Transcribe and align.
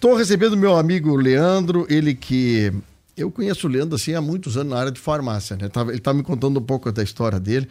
Estou 0.00 0.16
recebendo 0.16 0.56
meu 0.56 0.78
amigo 0.78 1.14
Leandro, 1.14 1.86
ele 1.90 2.14
que. 2.14 2.72
Eu 3.14 3.30
conheço 3.30 3.66
o 3.66 3.70
Leandro 3.70 3.96
assim 3.96 4.14
há 4.14 4.20
muitos 4.22 4.56
anos 4.56 4.72
na 4.72 4.78
área 4.78 4.90
de 4.90 4.98
farmácia, 4.98 5.58
né? 5.58 5.68
Ele 5.88 5.98
está 5.98 6.14
me 6.14 6.22
contando 6.22 6.58
um 6.58 6.62
pouco 6.62 6.90
da 6.90 7.02
história 7.02 7.38
dele. 7.38 7.68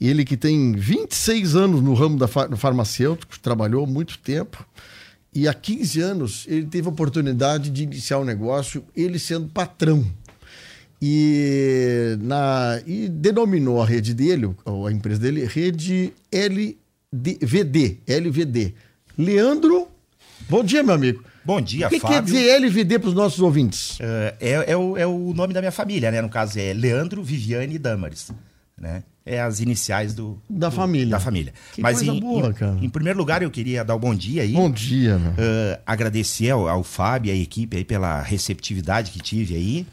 Ele 0.00 0.24
que 0.24 0.36
tem 0.36 0.70
26 0.70 1.56
anos 1.56 1.82
no 1.82 1.92
ramo 1.92 2.16
da 2.16 2.28
far 2.28 2.48
farmacêutico, 2.56 3.40
trabalhou 3.40 3.88
muito 3.88 4.18
tempo. 4.18 4.64
E 5.34 5.48
há 5.48 5.52
15 5.52 6.00
anos 6.00 6.46
ele 6.48 6.66
teve 6.66 6.86
a 6.86 6.92
oportunidade 6.92 7.70
de 7.70 7.82
iniciar 7.82 8.18
o 8.18 8.22
um 8.22 8.24
negócio, 8.24 8.84
ele 8.96 9.18
sendo 9.18 9.48
patrão. 9.48 10.06
E, 11.02 12.16
na, 12.20 12.80
e 12.86 13.08
denominou 13.08 13.82
a 13.82 13.84
rede 13.84 14.14
dele, 14.14 14.48
a 14.64 14.92
empresa 14.92 15.18
dele, 15.22 15.44
Rede 15.44 16.12
LVD. 16.32 17.98
LVD. 18.06 18.74
Leandro, 19.18 19.88
bom 20.48 20.62
dia, 20.64 20.82
meu 20.82 20.94
amigo. 20.94 21.22
Bom 21.44 21.60
dia, 21.60 21.86
O 21.86 21.90
que 21.90 22.00
Fábio. 22.00 22.16
quer 22.16 22.22
dizer 22.24 22.56
LVD 22.60 22.98
para 22.98 23.08
os 23.08 23.14
nossos 23.14 23.38
ouvintes? 23.40 23.98
Uh, 24.00 24.02
é, 24.40 24.72
é, 24.72 24.76
o, 24.76 24.96
é 24.96 25.06
o 25.06 25.34
nome 25.34 25.52
da 25.52 25.60
minha 25.60 25.72
família, 25.72 26.10
né? 26.10 26.22
No 26.22 26.28
caso 26.30 26.58
é 26.58 26.72
Leandro, 26.72 27.22
Viviane 27.22 27.74
e 27.74 27.78
Damares. 27.78 28.30
Né? 28.80 29.02
É 29.26 29.40
as 29.40 29.60
iniciais 29.60 30.14
do, 30.14 30.40
Da 30.48 30.68
do- 30.70 30.74
família. 30.74 31.10
Da 31.10 31.20
família. 31.20 31.52
Que 31.74 31.82
Mas 31.82 31.98
coisa 31.98 32.12
em, 32.12 32.18
boa, 32.20 32.48
em- 32.48 32.52
cara. 32.52 32.76
em 32.80 32.88
primeiro 32.88 33.18
lugar, 33.18 33.42
eu 33.42 33.50
queria 33.50 33.84
dar 33.84 33.94
o 33.94 33.98
bom 33.98 34.14
dia 34.14 34.42
aí. 34.42 34.52
Bom 34.52 34.70
dia, 34.70 35.18
meu. 35.18 35.32
Uh, 35.32 35.78
agradecer 35.86 36.50
ao, 36.50 36.66
ao 36.66 36.82
Fábio 36.82 37.28
e 37.30 37.32
à 37.32 37.36
equipe 37.42 37.76
aí 37.76 37.84
pela 37.84 38.20
receptividade 38.22 39.10
que 39.10 39.18
tive 39.20 39.54
aí. 39.54 39.86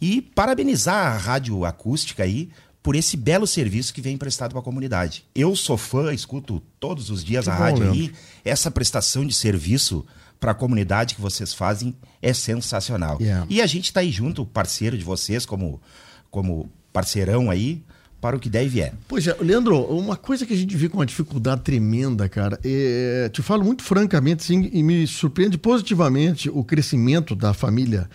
E 0.00 0.20
parabenizar 0.20 1.06
a 1.06 1.16
Rádio 1.16 1.64
Acústica 1.64 2.22
aí 2.22 2.50
por 2.82 2.96
esse 2.96 3.16
belo 3.16 3.46
serviço 3.46 3.94
que 3.94 4.00
vem 4.00 4.16
prestado 4.16 4.50
para 4.50 4.60
a 4.60 4.62
comunidade. 4.62 5.24
Eu 5.34 5.54
sou 5.54 5.78
fã, 5.78 6.12
escuto 6.12 6.60
todos 6.80 7.10
os 7.10 7.22
dias 7.22 7.44
Que 7.44 7.50
a 7.50 7.54
bom, 7.54 7.60
rádio 7.60 7.84
Leandro. 7.84 8.00
aí. 8.00 8.12
Essa 8.44 8.70
prestação 8.70 9.24
de 9.24 9.32
serviço 9.32 10.04
para 10.40 10.50
a 10.50 10.54
comunidade 10.54 11.14
que 11.14 11.20
vocês 11.20 11.54
fazem 11.54 11.94
é 12.20 12.32
sensacional. 12.32 13.18
Yeah. 13.20 13.46
E 13.48 13.62
a 13.62 13.66
gente 13.66 13.84
está 13.84 14.00
aí 14.00 14.10
junto, 14.10 14.44
parceiro 14.44 14.98
de 14.98 15.04
vocês, 15.04 15.46
como, 15.46 15.80
como 16.30 16.68
parceirão 16.92 17.48
aí, 17.48 17.84
para 18.20 18.36
o 18.36 18.40
que 18.40 18.48
der 18.48 18.64
e 18.64 18.68
vier. 18.68 18.94
Pois 19.06 19.26
é, 19.26 19.36
Leandro, 19.40 19.80
uma 19.84 20.16
coisa 20.16 20.44
que 20.44 20.52
a 20.52 20.56
gente 20.56 20.76
vê 20.76 20.88
com 20.88 20.98
uma 20.98 21.06
dificuldade 21.06 21.62
tremenda, 21.62 22.28
cara, 22.28 22.58
é, 22.64 23.28
te 23.32 23.42
falo 23.42 23.64
muito 23.64 23.84
francamente, 23.84 24.42
sim, 24.42 24.68
e 24.72 24.82
me 24.82 25.06
surpreende 25.06 25.56
positivamente 25.56 26.50
o 26.50 26.64
crescimento 26.64 27.36
da 27.36 27.54
família 27.54 28.08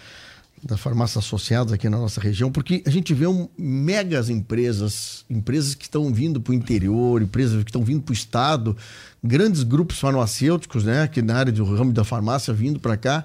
das 0.63 0.79
farmácias 0.79 1.23
associadas 1.23 1.71
aqui 1.71 1.87
na 1.87 1.97
nossa 1.97 2.19
região, 2.19 2.51
porque 2.51 2.81
a 2.85 2.89
gente 2.89 3.13
vê 3.13 3.27
um, 3.27 3.47
megas 3.57 4.29
empresas, 4.29 5.23
empresas 5.29 5.75
que 5.75 5.83
estão 5.83 6.11
vindo 6.11 6.41
para 6.41 6.51
o 6.51 6.55
interior, 6.55 7.21
empresas 7.21 7.63
que 7.63 7.69
estão 7.69 7.83
vindo 7.83 8.01
para 8.01 8.11
o 8.11 8.15
estado, 8.15 8.75
grandes 9.23 9.63
grupos 9.63 9.99
farmacêuticos, 9.99 10.83
né, 10.83 11.07
que 11.07 11.21
na 11.21 11.35
área 11.35 11.51
do 11.51 11.63
ramo 11.63 11.93
da 11.93 12.03
farmácia 12.03 12.53
vindo 12.53 12.79
para 12.79 12.97
cá. 12.97 13.23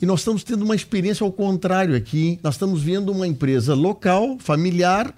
E 0.00 0.06
nós 0.06 0.20
estamos 0.20 0.44
tendo 0.44 0.64
uma 0.64 0.76
experiência 0.76 1.24
ao 1.24 1.32
contrário 1.32 1.96
aqui. 1.96 2.38
Nós 2.42 2.54
estamos 2.54 2.80
vendo 2.80 3.10
uma 3.10 3.26
empresa 3.26 3.74
local, 3.74 4.38
familiar, 4.38 5.12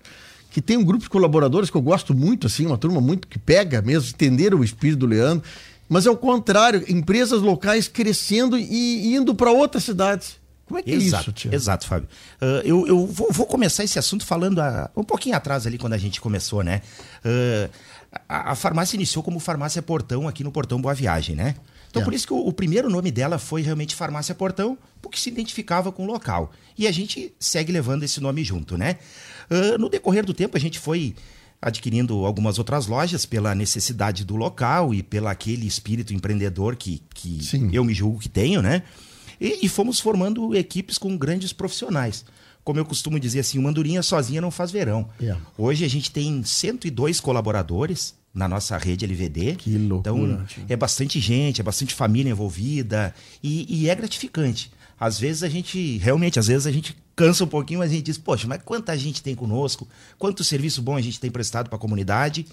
que 0.50 0.62
tem 0.62 0.78
um 0.78 0.84
grupo 0.84 1.04
de 1.04 1.10
colaboradores 1.10 1.68
que 1.68 1.76
eu 1.76 1.82
gosto 1.82 2.14
muito, 2.14 2.46
assim, 2.46 2.64
uma 2.64 2.78
turma 2.78 3.00
muito 3.00 3.28
que 3.28 3.38
pega 3.38 3.82
mesmo, 3.82 4.08
entenderam 4.08 4.58
o 4.58 4.64
espírito 4.64 5.00
do 5.00 5.06
Leandro. 5.06 5.44
Mas 5.86 6.06
é 6.06 6.10
o 6.10 6.16
contrário, 6.16 6.84
empresas 6.88 7.42
locais 7.42 7.88
crescendo 7.88 8.56
e 8.56 9.14
indo 9.14 9.34
para 9.34 9.50
outras 9.50 9.84
cidades. 9.84 10.39
Como 10.70 10.78
é 10.78 10.82
que 10.84 10.92
é 10.92 10.94
Exato, 10.94 11.22
isso, 11.24 11.32
tio? 11.32 11.52
exato, 11.54 11.84
Fábio. 11.84 12.08
Ah, 12.40 12.62
eu 12.64 12.86
eu 12.86 13.04
vou, 13.06 13.26
vou 13.32 13.44
começar 13.44 13.82
esse 13.82 13.98
assunto 13.98 14.24
falando 14.24 14.60
a- 14.60 14.88
um 14.96 15.02
pouquinho 15.02 15.34
atrás 15.34 15.66
ali, 15.66 15.76
quando 15.78 15.94
a 15.94 15.98
gente 15.98 16.20
começou, 16.20 16.62
né? 16.62 16.80
Ah, 17.24 17.68
a, 18.28 18.52
a 18.52 18.54
farmácia 18.54 18.94
iniciou 18.96 19.22
como 19.24 19.40
Farmácia 19.40 19.82
Portão 19.82 20.28
aqui 20.28 20.44
no 20.44 20.52
Portão 20.52 20.80
Boa 20.80 20.94
Viagem, 20.94 21.34
né? 21.34 21.56
Então, 21.90 22.02
É. 22.02 22.04
por 22.04 22.14
isso 22.14 22.24
que 22.24 22.32
o, 22.32 22.38
o 22.46 22.52
primeiro 22.52 22.88
nome 22.88 23.10
dela 23.10 23.36
foi 23.36 23.62
realmente 23.62 23.96
Farmácia 23.96 24.32
Portão, 24.32 24.78
porque 25.02 25.18
se 25.18 25.28
identificava 25.28 25.90
com 25.90 26.04
o 26.04 26.06
local. 26.06 26.52
E 26.78 26.86
a 26.86 26.92
gente 26.92 27.34
segue 27.40 27.72
levando 27.72 28.04
esse 28.04 28.20
nome 28.20 28.44
junto, 28.44 28.78
né? 28.78 28.96
Ah, 29.50 29.76
no 29.76 29.88
decorrer 29.88 30.24
do 30.24 30.32
tempo, 30.32 30.56
a 30.56 30.60
gente 30.60 30.78
foi 30.78 31.16
adquirindo 31.60 32.24
algumas 32.24 32.58
outras 32.58 32.86
lojas 32.86 33.26
pela 33.26 33.54
necessidade 33.54 34.24
do 34.24 34.34
local 34.36 34.94
e 34.94 35.02
pela 35.02 35.30
aquele 35.32 35.66
espírito 35.66 36.14
empreendedor 36.14 36.74
que, 36.76 37.02
que 37.12 37.44
Sim. 37.44 37.68
eu 37.72 37.84
me 37.84 37.92
julgo 37.92 38.18
que 38.20 38.28
tenho, 38.30 38.62
né? 38.62 38.82
E, 39.40 39.60
e 39.62 39.68
fomos 39.68 39.98
formando 39.98 40.54
equipes 40.54 40.98
com 40.98 41.16
grandes 41.16 41.52
profissionais. 41.52 42.24
Como 42.62 42.78
eu 42.78 42.84
costumo 42.84 43.18
dizer 43.18 43.40
assim, 43.40 43.58
uma 43.58 43.70
andorinha 43.70 44.02
sozinha 44.02 44.40
não 44.40 44.50
faz 44.50 44.70
verão. 44.70 45.08
Yeah. 45.20 45.40
Hoje 45.56 45.84
a 45.84 45.88
gente 45.88 46.10
tem 46.10 46.44
102 46.44 47.18
colaboradores 47.18 48.14
na 48.34 48.46
nossa 48.46 48.76
rede 48.76 49.04
LVD. 49.06 49.56
Que 49.56 49.78
loucura, 49.78 50.46
Então, 50.46 50.66
é 50.68 50.76
bastante 50.76 51.18
gente, 51.18 51.60
é 51.60 51.64
bastante 51.64 51.94
família 51.94 52.30
envolvida 52.30 53.14
e, 53.42 53.66
e 53.68 53.88
é 53.88 53.94
gratificante. 53.94 54.70
Às 54.98 55.18
vezes 55.18 55.42
a 55.42 55.48
gente, 55.48 55.96
realmente, 55.96 56.38
às 56.38 56.46
vezes 56.46 56.66
a 56.66 56.72
gente 56.72 56.94
cansa 57.16 57.44
um 57.44 57.48
pouquinho, 57.48 57.80
mas 57.80 57.90
a 57.90 57.94
gente 57.94 58.04
diz, 58.04 58.18
poxa, 58.18 58.46
mas 58.46 58.60
quanta 58.62 58.96
gente 58.96 59.22
tem 59.22 59.34
conosco, 59.34 59.88
quanto 60.18 60.44
serviço 60.44 60.82
bom 60.82 60.96
a 60.96 61.00
gente 61.00 61.18
tem 61.18 61.30
prestado 61.30 61.68
para 61.68 61.76
a 61.76 61.80
comunidade. 61.80 62.46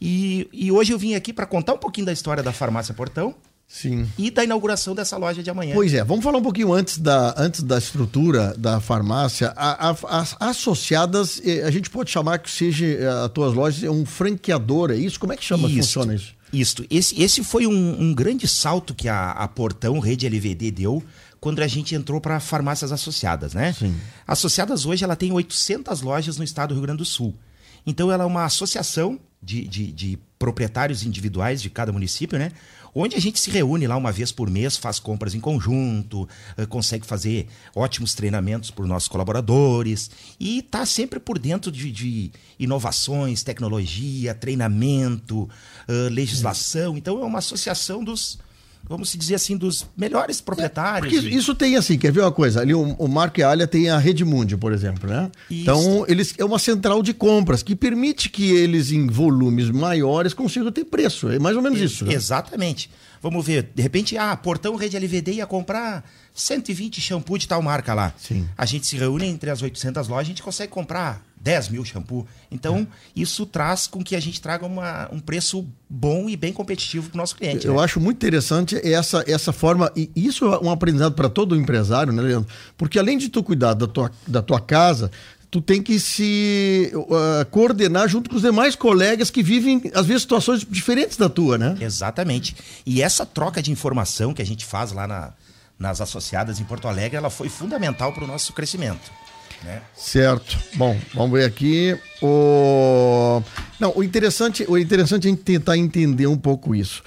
E, 0.00 0.48
e 0.50 0.72
hoje 0.72 0.92
eu 0.92 0.98
vim 0.98 1.14
aqui 1.14 1.32
para 1.32 1.44
contar 1.44 1.74
um 1.74 1.78
pouquinho 1.78 2.06
da 2.06 2.12
história 2.12 2.42
da 2.42 2.52
Farmácia 2.52 2.94
Portão 2.94 3.34
Sim. 3.72 4.08
e 4.18 4.32
da 4.32 4.42
inauguração 4.42 4.96
dessa 4.96 5.16
loja 5.16 5.44
de 5.44 5.48
amanhã. 5.48 5.74
Pois 5.76 5.94
é, 5.94 6.02
vamos 6.02 6.24
falar 6.24 6.38
um 6.38 6.42
pouquinho 6.42 6.72
antes 6.72 6.98
da, 6.98 7.32
antes 7.38 7.62
da 7.62 7.78
estrutura 7.78 8.52
da 8.58 8.80
farmácia. 8.80 9.52
A- 9.56 9.90
a- 9.90 10.20
as 10.20 10.34
associadas, 10.40 11.40
eh, 11.44 11.62
a 11.62 11.70
gente 11.70 11.88
pode 11.88 12.10
chamar 12.10 12.38
que 12.40 12.50
seja 12.50 12.84
eh, 12.84 13.06
as 13.24 13.30
tuas 13.30 13.54
lojas 13.54 13.82
é 13.84 13.90
um 13.90 14.04
franqueador, 14.04 14.90
é 14.90 14.96
isso? 14.96 15.20
Como 15.20 15.32
é 15.32 15.36
que 15.36 15.44
chama? 15.44 15.68
Isso. 15.68 15.76
Funciona 15.76 16.14
isso? 16.14 16.34
Isto. 16.52 16.84
Esse, 16.90 17.22
esse 17.22 17.44
foi 17.44 17.64
um, 17.66 18.00
um 18.02 18.12
grande 18.12 18.48
salto 18.48 18.92
que 18.92 19.08
a, 19.08 19.30
a 19.30 19.46
Portão 19.46 20.00
Rede 20.00 20.26
LVD 20.28 20.72
deu 20.72 21.00
quando 21.40 21.60
a 21.62 21.66
gente 21.68 21.94
entrou 21.94 22.20
para 22.20 22.40
farmácias 22.40 22.90
associadas, 22.90 23.54
né? 23.54 23.72
Sim. 23.72 23.94
Associadas 24.26 24.84
hoje, 24.84 25.04
ela 25.04 25.14
tem 25.16 25.30
800 25.32 26.02
lojas 26.02 26.36
no 26.36 26.44
estado 26.44 26.70
do 26.70 26.74
Rio 26.74 26.82
Grande 26.82 26.98
do 26.98 27.04
Sul. 27.04 27.34
Então, 27.86 28.10
ela 28.10 28.24
é 28.24 28.26
uma 28.26 28.44
associação 28.44 29.18
de, 29.42 29.66
de, 29.66 29.90
de 29.92 30.18
proprietários 30.38 31.02
individuais 31.04 31.62
de 31.62 31.70
cada 31.70 31.90
município, 31.92 32.38
né? 32.38 32.50
Onde 32.94 33.16
a 33.16 33.20
gente 33.20 33.38
se 33.38 33.50
reúne 33.50 33.86
lá 33.86 33.96
uma 33.96 34.10
vez 34.10 34.32
por 34.32 34.50
mês, 34.50 34.76
faz 34.76 34.98
compras 34.98 35.34
em 35.34 35.40
conjunto, 35.40 36.28
eh, 36.56 36.66
consegue 36.66 37.06
fazer 37.06 37.46
ótimos 37.74 38.14
treinamentos 38.14 38.70
para 38.70 38.82
os 38.82 38.88
nossos 38.88 39.08
colaboradores 39.08 40.10
e 40.38 40.58
está 40.58 40.84
sempre 40.84 41.20
por 41.20 41.38
dentro 41.38 41.70
de, 41.70 41.90
de 41.90 42.30
inovações, 42.58 43.42
tecnologia, 43.42 44.34
treinamento, 44.34 45.48
eh, 45.86 46.08
legislação. 46.10 46.96
Então, 46.96 47.20
é 47.20 47.24
uma 47.24 47.38
associação 47.38 48.02
dos, 48.02 48.38
vamos 48.90 49.14
dizer 49.16 49.36
assim, 49.36 49.56
dos 49.56 49.86
melhores 49.96 50.40
proprietários. 50.40 51.10
Porque 51.12 51.30
de- 51.30 51.34
isso 51.36 51.54
tem 51.54 51.76
assim, 51.76 51.96
quer 51.96 52.10
ver 52.10 52.20
uma 52.22 52.32
coisa? 52.32 52.60
Ali 52.60 52.74
o, 52.74 52.82
o 52.98 53.06
Marco 53.08 53.38
e 53.38 53.42
a 53.44 53.48
Alia 53.50 53.66
tem 53.66 53.88
a 53.88 53.96
Rede 53.96 54.24
Mundi, 54.24 54.56
por 54.56 54.72
exemplo, 54.72 55.08
né? 55.08 55.30
Isso. 55.48 55.62
Então, 55.62 56.04
eles 56.08 56.34
é 56.36 56.44
uma 56.44 56.58
central 56.58 57.00
de 57.02 57.14
compras 57.14 57.62
que 57.62 57.76
permite 57.76 58.28
que 58.28 58.50
eles, 58.50 58.90
em 58.90 59.06
volumes 59.06 59.70
maiores, 59.70 60.34
consigam 60.34 60.72
ter 60.72 60.84
preço. 60.84 61.30
É 61.30 61.38
mais 61.38 61.56
ou 61.56 61.62
menos 61.62 61.80
isso. 61.80 62.04
né? 62.04 62.12
Exatamente. 62.12 62.90
Vamos 63.22 63.46
ver, 63.46 63.70
de 63.74 63.80
repente, 63.82 64.16
ah, 64.18 64.36
Portão 64.36 64.74
Rede 64.76 64.96
LVD 64.96 65.34
ia 65.34 65.46
comprar 65.46 66.04
120 66.34 67.00
shampoo 67.00 67.38
de 67.38 67.46
tal 67.46 67.62
marca 67.62 67.94
lá. 67.94 68.12
Sim. 68.18 68.48
A 68.58 68.64
gente 68.66 68.86
se 68.86 68.96
reúne 68.96 69.26
entre 69.26 69.50
as 69.50 69.62
800 69.62 70.08
lojas, 70.08 70.24
a 70.26 70.28
gente 70.28 70.42
consegue 70.42 70.72
comprar 70.72 71.22
10 71.40 71.70
mil 71.70 71.84
shampoo. 71.84 72.26
Então, 72.50 72.86
isso 73.16 73.46
traz 73.46 73.86
com 73.86 74.04
que 74.04 74.14
a 74.14 74.20
gente 74.20 74.40
traga 74.40 74.66
uma, 74.66 75.08
um 75.10 75.18
preço 75.18 75.66
bom 75.88 76.28
e 76.28 76.36
bem 76.36 76.52
competitivo 76.52 77.08
para 77.08 77.16
o 77.16 77.18
nosso 77.18 77.34
cliente. 77.34 77.66
Eu 77.66 77.76
né? 77.76 77.82
acho 77.82 77.98
muito 77.98 78.16
interessante 78.18 78.76
essa, 78.86 79.24
essa 79.26 79.52
forma, 79.52 79.90
e 79.96 80.10
isso 80.14 80.44
é 80.44 80.58
um 80.58 80.70
aprendizado 80.70 81.14
para 81.14 81.28
todo 81.30 81.56
empresário, 81.56 82.12
né, 82.12 82.20
Leandro? 82.22 82.48
Porque 82.76 82.98
além 82.98 83.16
de 83.16 83.28
tu 83.30 83.42
cuidar 83.42 83.72
da 83.74 83.86
tua, 83.86 84.10
da 84.26 84.42
tua 84.42 84.60
casa, 84.60 85.10
tu 85.50 85.60
tem 85.62 85.82
que 85.82 85.98
se 85.98 86.92
uh, 86.94 87.44
coordenar 87.50 88.06
junto 88.06 88.28
com 88.30 88.36
os 88.36 88.42
demais 88.42 88.76
colegas 88.76 89.30
que 89.30 89.42
vivem, 89.42 89.82
às 89.94 90.06
vezes, 90.06 90.22
situações 90.22 90.64
diferentes 90.68 91.16
da 91.16 91.28
tua, 91.28 91.56
né? 91.56 91.76
Exatamente. 91.80 92.54
E 92.84 93.02
essa 93.02 93.24
troca 93.24 93.62
de 93.62 93.72
informação 93.72 94.34
que 94.34 94.42
a 94.42 94.46
gente 94.46 94.64
faz 94.64 94.92
lá 94.92 95.06
na- 95.06 95.32
nas 95.78 96.02
associadas 96.02 96.60
em 96.60 96.64
Porto 96.64 96.86
Alegre, 96.86 97.16
ela 97.16 97.30
foi 97.30 97.48
fundamental 97.48 98.12
para 98.12 98.24
o 98.24 98.26
nosso 98.26 98.52
crescimento. 98.52 99.10
Né? 99.64 99.82
Certo. 99.94 100.58
Bom, 100.74 100.96
vamos 101.14 101.38
ver 101.38 101.44
aqui. 101.44 101.96
O... 102.22 103.42
Não, 103.78 103.92
o 103.96 104.02
interessante, 104.02 104.64
o 104.68 104.78
interessante 104.78 105.26
é 105.26 105.30
a 105.30 105.30
gente 105.32 105.42
tentar 105.42 105.76
entender 105.76 106.26
um 106.26 106.36
pouco 106.36 106.74
isso. 106.74 107.02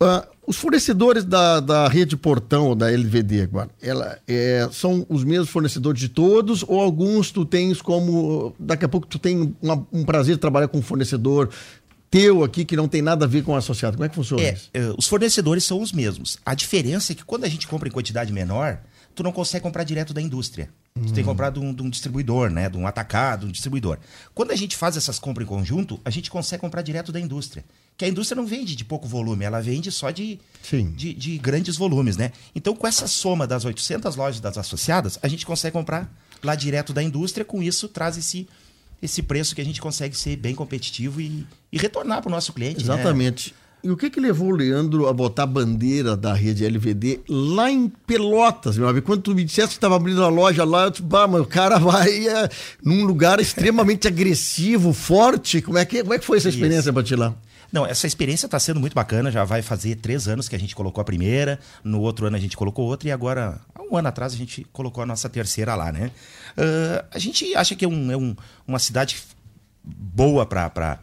Ah, 0.00 0.26
os 0.44 0.56
fornecedores 0.56 1.24
da, 1.24 1.60
da 1.60 1.86
rede 1.86 2.16
Portão, 2.16 2.66
ou 2.68 2.74
da 2.74 2.90
LVD, 2.90 3.42
agora, 3.42 3.70
ela, 3.80 4.18
é, 4.26 4.68
são 4.72 5.06
os 5.08 5.22
mesmos 5.22 5.48
fornecedores 5.48 6.00
de 6.00 6.08
todos, 6.08 6.64
ou 6.66 6.80
alguns 6.80 7.30
tu 7.30 7.44
tens 7.44 7.80
como. 7.80 8.52
Daqui 8.58 8.84
a 8.84 8.88
pouco 8.88 9.06
tu 9.06 9.18
tem 9.20 9.54
uma- 9.62 9.86
um 9.92 10.04
prazer 10.04 10.34
de 10.34 10.40
trabalhar 10.40 10.66
com 10.68 10.78
um 10.78 10.82
fornecedor 10.82 11.48
teu 12.10 12.42
aqui 12.42 12.64
que 12.64 12.76
não 12.76 12.88
tem 12.88 13.00
nada 13.00 13.24
a 13.24 13.28
ver 13.28 13.42
com 13.44 13.52
o 13.52 13.56
associado. 13.56 13.96
Como 13.96 14.04
é 14.04 14.08
que 14.08 14.14
funciona 14.16 14.42
É, 14.42 14.52
isso? 14.54 14.68
eh, 14.74 14.92
os 14.98 15.06
fornecedores 15.06 15.64
são 15.64 15.80
os 15.80 15.92
mesmos. 15.92 16.36
A 16.44 16.54
diferença 16.54 17.12
é 17.12 17.14
que 17.14 17.24
quando 17.24 17.44
a 17.44 17.48
gente 17.48 17.66
compra 17.68 17.88
em 17.88 17.92
quantidade 17.92 18.32
menor, 18.32 18.80
tu 19.14 19.22
não 19.22 19.32
consegue 19.32 19.62
comprar 19.62 19.84
direto 19.84 20.12
da 20.12 20.20
indústria. 20.20 20.68
Tu 20.94 21.06
tem 21.06 21.14
que 21.14 21.24
comprar 21.24 21.50
de 21.50 21.58
um, 21.58 21.72
de 21.72 21.82
um 21.82 21.88
distribuidor, 21.88 22.50
né? 22.50 22.68
De 22.68 22.76
um 22.76 22.86
atacado, 22.86 23.46
um 23.46 23.50
distribuidor. 23.50 23.98
Quando 24.34 24.50
a 24.50 24.56
gente 24.56 24.76
faz 24.76 24.96
essas 24.96 25.18
compras 25.18 25.46
em 25.46 25.48
conjunto, 25.48 25.98
a 26.04 26.10
gente 26.10 26.30
consegue 26.30 26.60
comprar 26.60 26.82
direto 26.82 27.10
da 27.10 27.18
indústria. 27.18 27.64
Que 27.96 28.04
a 28.04 28.08
indústria 28.08 28.36
não 28.40 28.46
vende 28.46 28.76
de 28.76 28.84
pouco 28.84 29.08
volume, 29.08 29.44
ela 29.44 29.60
vende 29.60 29.90
só 29.90 30.10
de, 30.10 30.38
de, 30.94 31.14
de 31.14 31.38
grandes 31.38 31.76
volumes, 31.76 32.16
né? 32.16 32.30
Então, 32.54 32.76
com 32.76 32.86
essa 32.86 33.06
soma 33.06 33.46
das 33.46 33.64
800 33.64 34.16
lojas 34.16 34.40
das 34.40 34.58
associadas, 34.58 35.18
a 35.22 35.28
gente 35.28 35.46
consegue 35.46 35.72
comprar 35.72 36.12
lá 36.42 36.54
direto 36.54 36.92
da 36.92 37.02
indústria. 37.02 37.44
Com 37.44 37.62
isso, 37.62 37.88
traz 37.88 38.18
esse, 38.18 38.46
esse 39.00 39.22
preço 39.22 39.54
que 39.54 39.62
a 39.62 39.64
gente 39.64 39.80
consegue 39.80 40.16
ser 40.16 40.36
bem 40.36 40.54
competitivo 40.54 41.20
e, 41.22 41.46
e 41.72 41.78
retornar 41.78 42.20
para 42.20 42.28
o 42.28 42.32
nosso 42.32 42.52
cliente. 42.52 42.84
né? 42.96 43.02
E 43.84 43.90
o 43.90 43.96
que 43.96 44.08
que 44.10 44.20
levou 44.20 44.48
o 44.48 44.56
Leandro 44.56 45.08
a 45.08 45.12
botar 45.12 45.42
a 45.42 45.46
bandeira 45.46 46.16
da 46.16 46.32
rede 46.32 46.64
LVD 46.64 47.22
lá 47.28 47.68
em 47.68 47.88
Pelotas, 47.88 48.78
meu 48.78 48.88
amigo? 48.88 49.04
Quando 49.04 49.22
tu 49.22 49.34
me 49.34 49.42
disseste 49.42 49.70
que 49.70 49.74
estava 49.78 49.96
abrindo 49.96 50.22
a 50.22 50.28
loja 50.28 50.64
lá, 50.64 50.84
eu 50.84 50.90
disse, 50.90 51.02
bah, 51.02 51.26
mas 51.26 51.40
o 51.40 51.46
cara 51.46 51.78
vai 51.80 52.28
é, 52.28 52.48
num 52.84 53.04
lugar 53.04 53.40
extremamente 53.40 54.06
agressivo, 54.06 54.92
forte. 54.92 55.60
Como 55.60 55.78
é 55.78 55.84
que, 55.84 56.00
como 56.02 56.14
é 56.14 56.18
que 56.20 56.24
foi 56.24 56.38
essa 56.38 56.48
experiência 56.48 56.92
para 56.92 57.02
ti 57.02 57.16
lá? 57.16 57.34
Não, 57.72 57.84
essa 57.84 58.06
experiência 58.06 58.46
está 58.46 58.60
sendo 58.60 58.78
muito 58.78 58.94
bacana. 58.94 59.32
Já 59.32 59.42
vai 59.42 59.62
fazer 59.62 59.96
três 59.96 60.28
anos 60.28 60.48
que 60.48 60.54
a 60.54 60.58
gente 60.60 60.76
colocou 60.76 61.00
a 61.02 61.04
primeira, 61.04 61.58
no 61.82 62.00
outro 62.02 62.26
ano 62.26 62.36
a 62.36 62.38
gente 62.38 62.56
colocou 62.56 62.86
outra, 62.86 63.08
e 63.08 63.10
agora, 63.12 63.58
há 63.74 63.82
um 63.82 63.96
ano 63.96 64.06
atrás, 64.06 64.32
a 64.32 64.36
gente 64.36 64.64
colocou 64.72 65.02
a 65.02 65.06
nossa 65.06 65.28
terceira 65.28 65.74
lá, 65.74 65.90
né? 65.90 66.12
Ah, 66.56 67.04
a 67.10 67.18
gente 67.18 67.52
acha 67.56 67.74
que 67.74 67.84
é, 67.84 67.88
um- 67.88 68.12
é 68.12 68.16
um- 68.16 68.36
uma 68.64 68.78
cidade 68.78 69.16
boa 69.84 70.46
para 70.46 71.00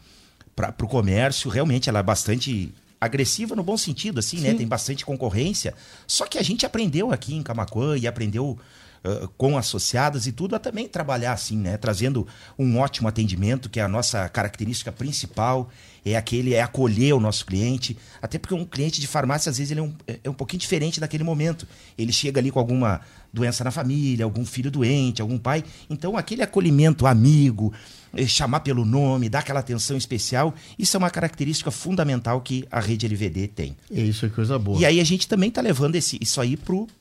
o 0.67 0.87
comércio. 0.87 1.49
Realmente, 1.49 1.89
ela 1.89 1.99
é 1.99 2.03
bastante 2.03 2.73
agressiva 2.99 3.55
no 3.55 3.63
bom 3.63 3.77
sentido, 3.77 4.19
assim, 4.19 4.39
né? 4.41 4.53
Tem 4.53 4.67
bastante 4.67 5.05
concorrência. 5.05 5.73
Só 6.05 6.25
que 6.25 6.37
a 6.37 6.43
gente 6.43 6.65
aprendeu 6.65 7.11
aqui 7.11 7.33
em 7.33 7.41
Camacuã 7.41 7.97
e 7.97 8.05
aprendeu 8.05 8.57
ah, 9.03 9.29
com 9.37 9.57
associadas 9.57 10.27
e 10.27 10.31
tudo 10.31 10.55
a 10.55 10.59
também 10.59 10.87
trabalhar 10.87 11.31
assim, 11.31 11.57
né? 11.57 11.77
Trazendo 11.77 12.27
um 12.57 12.77
ótimo 12.77 13.07
atendimento, 13.07 13.69
que 13.69 13.79
é 13.79 13.83
a 13.83 13.87
nossa 13.87 14.27
característica 14.27 14.91
principal, 14.91 15.69
é 16.03 16.15
aquele, 16.15 16.53
é 16.53 16.61
acolher 16.61 17.13
o 17.13 17.19
nosso 17.19 17.45
cliente. 17.45 17.97
Até 18.21 18.37
porque 18.37 18.53
um 18.53 18.65
cliente 18.65 18.99
de 18.99 19.07
farmácia, 19.07 19.49
às 19.49 19.57
vezes, 19.57 19.71
ele 19.71 19.79
é 19.79 19.83
um, 19.83 19.93
é 20.23 20.29
um 20.29 20.33
pouquinho 20.33 20.59
diferente 20.59 20.99
daquele 20.99 21.23
momento. 21.23 21.65
Ele 21.97 22.11
chega 22.11 22.39
ali 22.39 22.51
com 22.51 22.59
alguma 22.59 23.01
doença 23.31 23.63
na 23.63 23.71
família, 23.71 24.25
algum 24.25 24.45
filho 24.45 24.69
doente, 24.69 25.21
algum 25.21 25.37
pai. 25.37 25.63
Então, 25.89 26.17
aquele 26.17 26.41
acolhimento 26.41 27.05
amigo, 27.07 27.73
chamar 28.27 28.61
pelo 28.61 28.85
nome, 28.85 29.29
dar 29.29 29.39
aquela 29.39 29.59
atenção 29.59 29.97
especial, 29.97 30.53
isso 30.77 30.95
é 30.95 30.97
uma 30.97 31.09
característica 31.09 31.71
fundamental 31.71 32.41
que 32.41 32.65
a 32.71 32.79
rede 32.79 33.07
LVD 33.07 33.47
tem. 33.49 33.75
É 33.93 34.01
isso 34.01 34.25
é 34.25 34.29
coisa 34.29 34.57
boa. 34.57 34.79
E 34.79 34.85
aí 34.85 34.99
a 34.99 35.03
gente 35.03 35.27
também 35.27 35.49
está 35.49 35.61
levando 35.61 35.95
esse, 35.95 36.17
isso 36.21 36.41
aí 36.41 36.57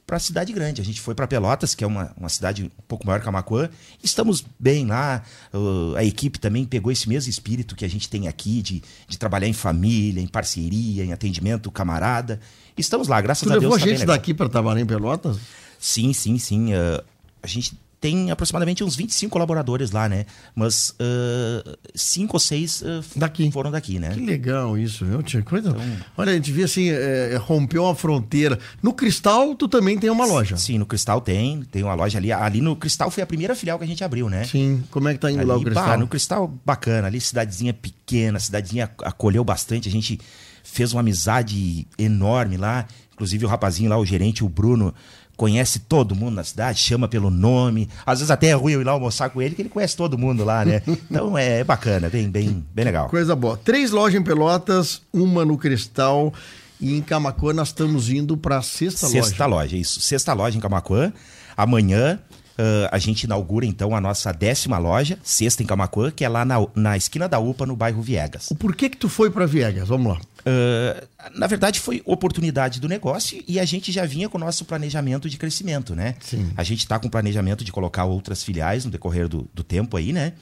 para 0.06 0.16
a 0.16 0.20
cidade 0.20 0.52
grande. 0.52 0.80
A 0.80 0.84
gente 0.84 1.00
foi 1.00 1.14
para 1.14 1.26
Pelotas, 1.26 1.74
que 1.74 1.84
é 1.84 1.86
uma, 1.86 2.12
uma 2.16 2.28
cidade 2.28 2.64
um 2.64 2.82
pouco 2.86 3.06
maior 3.06 3.20
que 3.20 3.28
Amacuã. 3.28 3.68
Estamos 4.02 4.44
bem 4.58 4.86
lá. 4.86 5.22
uh, 5.52 5.94
a 5.96 6.04
equipe 6.04 6.38
também 6.38 6.64
pegou 6.64 6.90
esse 6.92 7.08
mesmo 7.08 7.30
espírito 7.30 7.74
que 7.74 7.84
a 7.84 7.88
gente 7.88 8.08
tem 8.08 8.28
aqui 8.28 8.62
de, 8.62 8.82
de 9.06 9.18
trabalhar 9.18 9.48
em 9.48 9.52
família, 9.52 10.20
em 10.20 10.26
parceria, 10.26 11.04
em 11.04 11.12
atendimento 11.12 11.70
camarada. 11.70 12.40
Estamos 12.76 13.08
lá, 13.08 13.20
graças 13.20 13.46
tu 13.46 13.50
a 13.50 13.58
Deus. 13.58 13.62
levou 13.62 13.76
a 13.76 13.80
tá 13.80 13.86
gente 13.86 14.00
legal. 14.00 14.16
daqui 14.16 14.32
para 14.34 14.48
trabalhar 14.48 14.80
em 14.80 14.86
Pelotas? 14.86 15.38
Sim, 15.78 16.12
sim, 16.12 16.38
sim. 16.38 16.72
uh, 16.74 17.02
a 17.42 17.46
gente 17.46 17.78
tem 18.00 18.30
aproximadamente 18.30 18.84
uns 18.84 18.94
25 18.94 19.32
colaboradores 19.32 19.90
lá, 19.90 20.08
né? 20.08 20.24
Mas 20.54 20.90
uh, 20.90 21.76
cinco 21.94 22.36
ou 22.36 22.40
seis 22.40 22.80
uh, 22.82 23.02
Daqui. 23.16 23.50
foram 23.50 23.70
daqui, 23.70 23.98
né? 23.98 24.10
Que 24.14 24.20
legal 24.20 24.78
isso, 24.78 25.04
viu? 25.04 25.22
Tinha 25.22 25.42
coisa. 25.42 25.74
Olha, 26.16 26.32
a 26.32 26.34
gente 26.34 26.52
vê 26.52 26.64
assim, 26.64 26.90
é, 26.90 27.36
rompeu 27.36 27.82
uma 27.84 27.94
fronteira. 27.94 28.58
No 28.80 28.92
Cristal, 28.92 29.54
tu 29.54 29.66
também 29.66 29.98
tem 29.98 30.10
uma 30.10 30.24
loja. 30.24 30.56
Sim, 30.56 30.78
no 30.78 30.86
Cristal 30.86 31.20
tem, 31.20 31.62
tem 31.62 31.82
uma 31.82 31.94
loja 31.94 32.18
ali. 32.18 32.32
Ali 32.32 32.60
no 32.60 32.76
Cristal 32.76 33.10
foi 33.10 33.22
a 33.22 33.26
primeira 33.26 33.54
filial 33.56 33.78
que 33.78 33.84
a 33.84 33.88
gente 33.88 34.04
abriu, 34.04 34.30
né? 34.30 34.44
Sim. 34.44 34.84
Como 34.90 35.08
é 35.08 35.14
que 35.14 35.20
tá 35.20 35.30
indo 35.30 35.44
lá 35.44 35.54
o 35.54 35.56
Ali, 35.56 35.64
Cristal? 35.64 35.84
pá, 35.84 35.96
no 35.96 36.06
Cristal, 36.06 36.54
bacana. 36.64 37.08
Ali, 37.08 37.20
cidadezinha 37.20 37.74
pequena, 37.74 38.38
cidadezinha 38.38 38.90
acolheu 39.02 39.42
bastante. 39.42 39.88
A 39.88 39.92
gente 39.92 40.20
fez 40.62 40.92
uma 40.92 41.00
amizade 41.00 41.86
enorme 41.98 42.56
lá. 42.56 42.86
Inclusive, 43.12 43.44
o 43.44 43.48
rapazinho 43.48 43.90
lá, 43.90 43.98
o 43.98 44.06
gerente, 44.06 44.44
o 44.44 44.48
Bruno, 44.48 44.94
conhece 45.38 45.78
todo 45.78 46.16
mundo 46.16 46.34
na 46.34 46.44
cidade, 46.44 46.80
chama 46.80 47.06
pelo 47.06 47.30
nome. 47.30 47.88
Às 48.04 48.18
vezes 48.18 48.30
até 48.30 48.48
é 48.48 48.54
ruim 48.54 48.72
eu 48.72 48.80
ir 48.80 48.84
lá 48.84 48.92
almoçar 48.92 49.30
com 49.30 49.40
ele, 49.40 49.54
que 49.54 49.62
ele 49.62 49.68
conhece 49.68 49.96
todo 49.96 50.18
mundo 50.18 50.44
lá, 50.44 50.64
né? 50.64 50.82
Então 51.08 51.38
é, 51.38 51.60
é 51.60 51.64
bacana, 51.64 52.10
bem, 52.10 52.28
bem, 52.28 52.66
bem 52.74 52.84
legal. 52.84 53.08
Coisa 53.08 53.36
boa. 53.36 53.56
Três 53.56 53.92
lojas 53.92 54.20
em 54.20 54.24
Pelotas, 54.24 55.00
uma 55.12 55.44
no 55.44 55.56
Cristal 55.56 56.34
e 56.80 56.96
em 56.96 57.00
Camacuã 57.00 57.52
nós 57.52 57.68
estamos 57.68 58.10
indo 58.10 58.36
para 58.36 58.58
a 58.58 58.62
sexta, 58.62 59.06
Sexta 59.06 59.46
loja. 59.46 59.62
loja, 59.62 59.76
isso. 59.76 60.00
Sexta 60.00 60.32
loja 60.32 60.58
em 60.58 60.60
Camacuã. 60.60 61.12
Amanhã 61.56 62.18
ah, 62.58 62.88
a 62.90 62.98
gente 62.98 63.22
inaugura, 63.22 63.64
então, 63.64 63.94
a 63.94 64.00
nossa 64.00 64.32
décima 64.32 64.78
loja, 64.78 65.16
sexta 65.22 65.62
em 65.62 65.66
Camacuã, 65.66 66.10
que 66.10 66.24
é 66.24 66.28
lá 66.28 66.44
na, 66.44 66.56
na 66.74 66.96
esquina 66.96 67.28
da 67.28 67.38
UPA, 67.38 67.64
no 67.64 67.76
bairro 67.76 68.02
Viegas. 68.02 68.48
O 68.50 68.56
porquê 68.56 68.88
que 68.88 68.96
tu 68.96 69.08
foi 69.08 69.30
para 69.30 69.46
Viegas? 69.46 69.86
Vamos 69.86 70.14
lá. 70.14 70.20
Ah, 70.48 71.30
na 71.34 71.46
verdade, 71.46 71.80
foi 71.80 72.02
oportunidade 72.04 72.80
do 72.80 72.88
negócio 72.88 73.42
e 73.46 73.60
a 73.60 73.64
gente 73.64 73.92
já 73.92 74.06
vinha 74.06 74.28
com 74.28 74.38
o 74.38 74.40
nosso 74.40 74.64
planejamento 74.64 75.28
de 75.28 75.36
crescimento, 75.36 75.94
né? 75.94 76.14
Sim. 76.20 76.50
A 76.56 76.62
gente 76.62 76.80
está 76.80 76.98
com 76.98 77.08
planejamento 77.08 77.64
de 77.64 77.72
colocar 77.72 78.04
outras 78.04 78.42
filiais 78.42 78.84
no 78.84 78.90
decorrer 78.90 79.28
do, 79.28 79.48
do 79.52 79.62
tempo 79.62 79.96
aí, 79.96 80.12
né? 80.12 80.32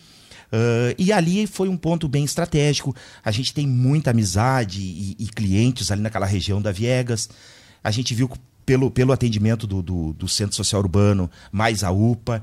Ah, 0.53 0.95
e 0.99 1.13
ali 1.13 1.47
foi 1.47 1.69
um 1.69 1.77
ponto 1.77 2.09
bem 2.09 2.25
estratégico. 2.25 2.95
A 3.25 3.31
gente 3.31 3.53
tem 3.53 3.67
muita 3.67 4.11
amizade 4.11 4.81
e, 4.81 5.17
e 5.19 5.27
clientes 5.27 5.91
ali 5.91 6.03
naquela 6.03 6.27
região 6.27 6.63
da 6.63 6.73
Viegas. 6.73 7.29
A 7.83 7.91
gente 7.91 8.15
viu 8.15 8.31
pelo, 8.65 8.91
pelo 8.91 9.13
atendimento 9.13 9.67
do, 9.67 9.83
do, 9.83 10.13
do 10.13 10.29
Centro 10.29 10.57
Social 10.57 10.83
Urbano, 10.83 11.31
mais 11.53 11.85
a 11.85 11.91
UPA, 11.91 12.43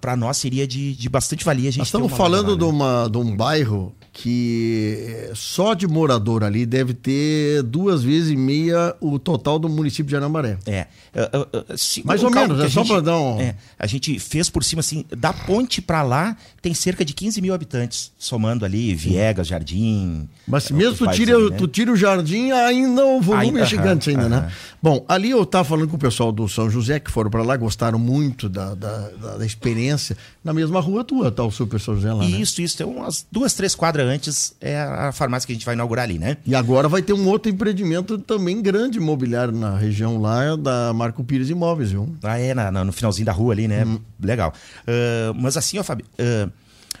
para 0.00 0.16
nós 0.16 0.36
seria 0.36 0.66
de, 0.66 0.94
de 0.94 1.08
bastante 1.08 1.44
valia. 1.44 1.68
A 1.68 1.72
gente 1.72 1.78
Nós 1.80 1.88
estamos 1.88 2.12
falando 2.12 2.56
de, 2.56 2.64
lá, 2.64 2.70
né? 2.70 2.76
uma, 2.76 3.08
de 3.10 3.18
um 3.18 3.36
bairro 3.36 3.92
que 4.12 4.96
eh, 5.08 5.32
só 5.34 5.72
de 5.72 5.86
morador 5.88 6.44
ali 6.44 6.66
deve 6.66 6.92
ter 6.92 7.62
duas 7.62 8.02
vezes 8.02 8.30
e 8.30 8.36
meia 8.36 8.94
o 9.00 9.18
total 9.18 9.58
do 9.58 9.68
município 9.70 10.04
de 10.10 10.16
Anambaré. 10.16 10.58
É. 10.66 10.86
ah, 11.16 11.30
ah, 11.32 11.46
ah, 11.70 11.74
se- 11.76 12.04
Mais 12.06 12.22
ou 12.22 12.30
menos, 12.30 12.60
é 12.60 12.66
a 12.66 12.70
só 12.70 12.84
pra 12.84 13.00
dar 13.00 13.18
um- 13.18 13.40
É, 13.40 13.56
a 13.78 13.86
gente 13.86 14.18
fez 14.18 14.50
por 14.50 14.62
cima, 14.62 14.80
assim, 14.80 15.04
da 15.16 15.32
ponte 15.32 15.80
pra 15.80 16.02
lá, 16.02 16.36
tem 16.60 16.74
cerca 16.74 17.04
de 17.04 17.14
15 17.14 17.40
mil 17.40 17.54
habitantes, 17.54 18.12
somando 18.18 18.64
ali 18.66 18.94
Viegas, 18.94 19.46
Jardim. 19.46 20.28
Mas 20.46 20.70
eh, 20.70 20.74
mesmo 20.74 20.90
outros 20.90 21.08
tu 21.08 21.16
tira, 21.16 21.36
ali, 21.36 21.50
né? 21.50 21.56
tu 21.56 21.66
tira 21.68 21.90
o 21.92 21.96
jardim, 21.96 22.50
ainda 22.52 23.04
o 23.06 23.20
volume 23.20 23.46
Ainda, 23.46 23.60
é 23.60 23.66
gigante 23.66 24.10
aham, 24.10 24.22
ainda, 24.24 24.36
aham. 24.36 24.44
né? 24.46 24.52
Bom, 24.82 25.04
ali 25.08 25.30
eu 25.30 25.42
estava 25.42 25.64
falando 25.64 25.88
com 25.88 25.96
o 25.96 25.98
pessoal 25.98 26.30
do 26.30 26.46
São 26.48 26.68
José, 26.68 27.00
que 27.00 27.10
foram 27.10 27.30
para 27.30 27.42
lá, 27.42 27.56
gostaram 27.56 27.98
muito 27.98 28.48
da, 28.48 28.74
da, 28.74 28.98
da- 29.08 29.31
da 29.38 29.46
experiência. 29.46 30.16
Na 30.44 30.52
mesma 30.52 30.80
rua 30.80 31.04
tua, 31.04 31.30
tá 31.30 31.42
o 31.44 31.50
Super 31.50 31.80
São 31.80 31.94
José 31.94 32.12
lá, 32.12 32.24
né? 32.24 32.30
Isso, 32.38 32.60
isso. 32.62 32.76
Tem 32.76 32.86
umas 32.86 33.26
duas, 33.30 33.54
três 33.54 33.74
quadras 33.74 34.06
antes 34.06 34.54
é 34.60 34.78
a 34.80 35.12
farmácia 35.12 35.46
que 35.46 35.52
a 35.52 35.56
gente 35.56 35.64
vai 35.66 35.74
inaugurar 35.74 36.04
ali, 36.04 36.18
né? 36.18 36.36
E 36.44 36.54
agora 36.54 36.88
vai 36.88 37.02
ter 37.02 37.12
um 37.12 37.26
outro 37.28 37.50
empreendimento 37.50 38.18
também 38.18 38.60
grande 38.62 38.98
imobiliário 38.98 39.52
na 39.52 39.76
região 39.76 40.20
lá, 40.20 40.44
é 40.44 40.56
da 40.56 40.92
Marco 40.92 41.22
Pires 41.24 41.48
Imóveis, 41.50 41.90
viu? 41.92 42.14
Ah, 42.22 42.38
é, 42.38 42.54
na- 42.54 42.70
na- 42.70 42.84
no 42.84 42.92
finalzinho 42.92 43.26
da 43.26 43.32
rua 43.32 43.52
ali, 43.52 43.66
né? 43.68 43.84
Legal. 44.22 44.52
Ah, 44.86 45.32
mas 45.34 45.56
assim, 45.56 45.78
ó, 45.78 45.82
Fábio, 45.82 46.06
ah, 46.18 46.48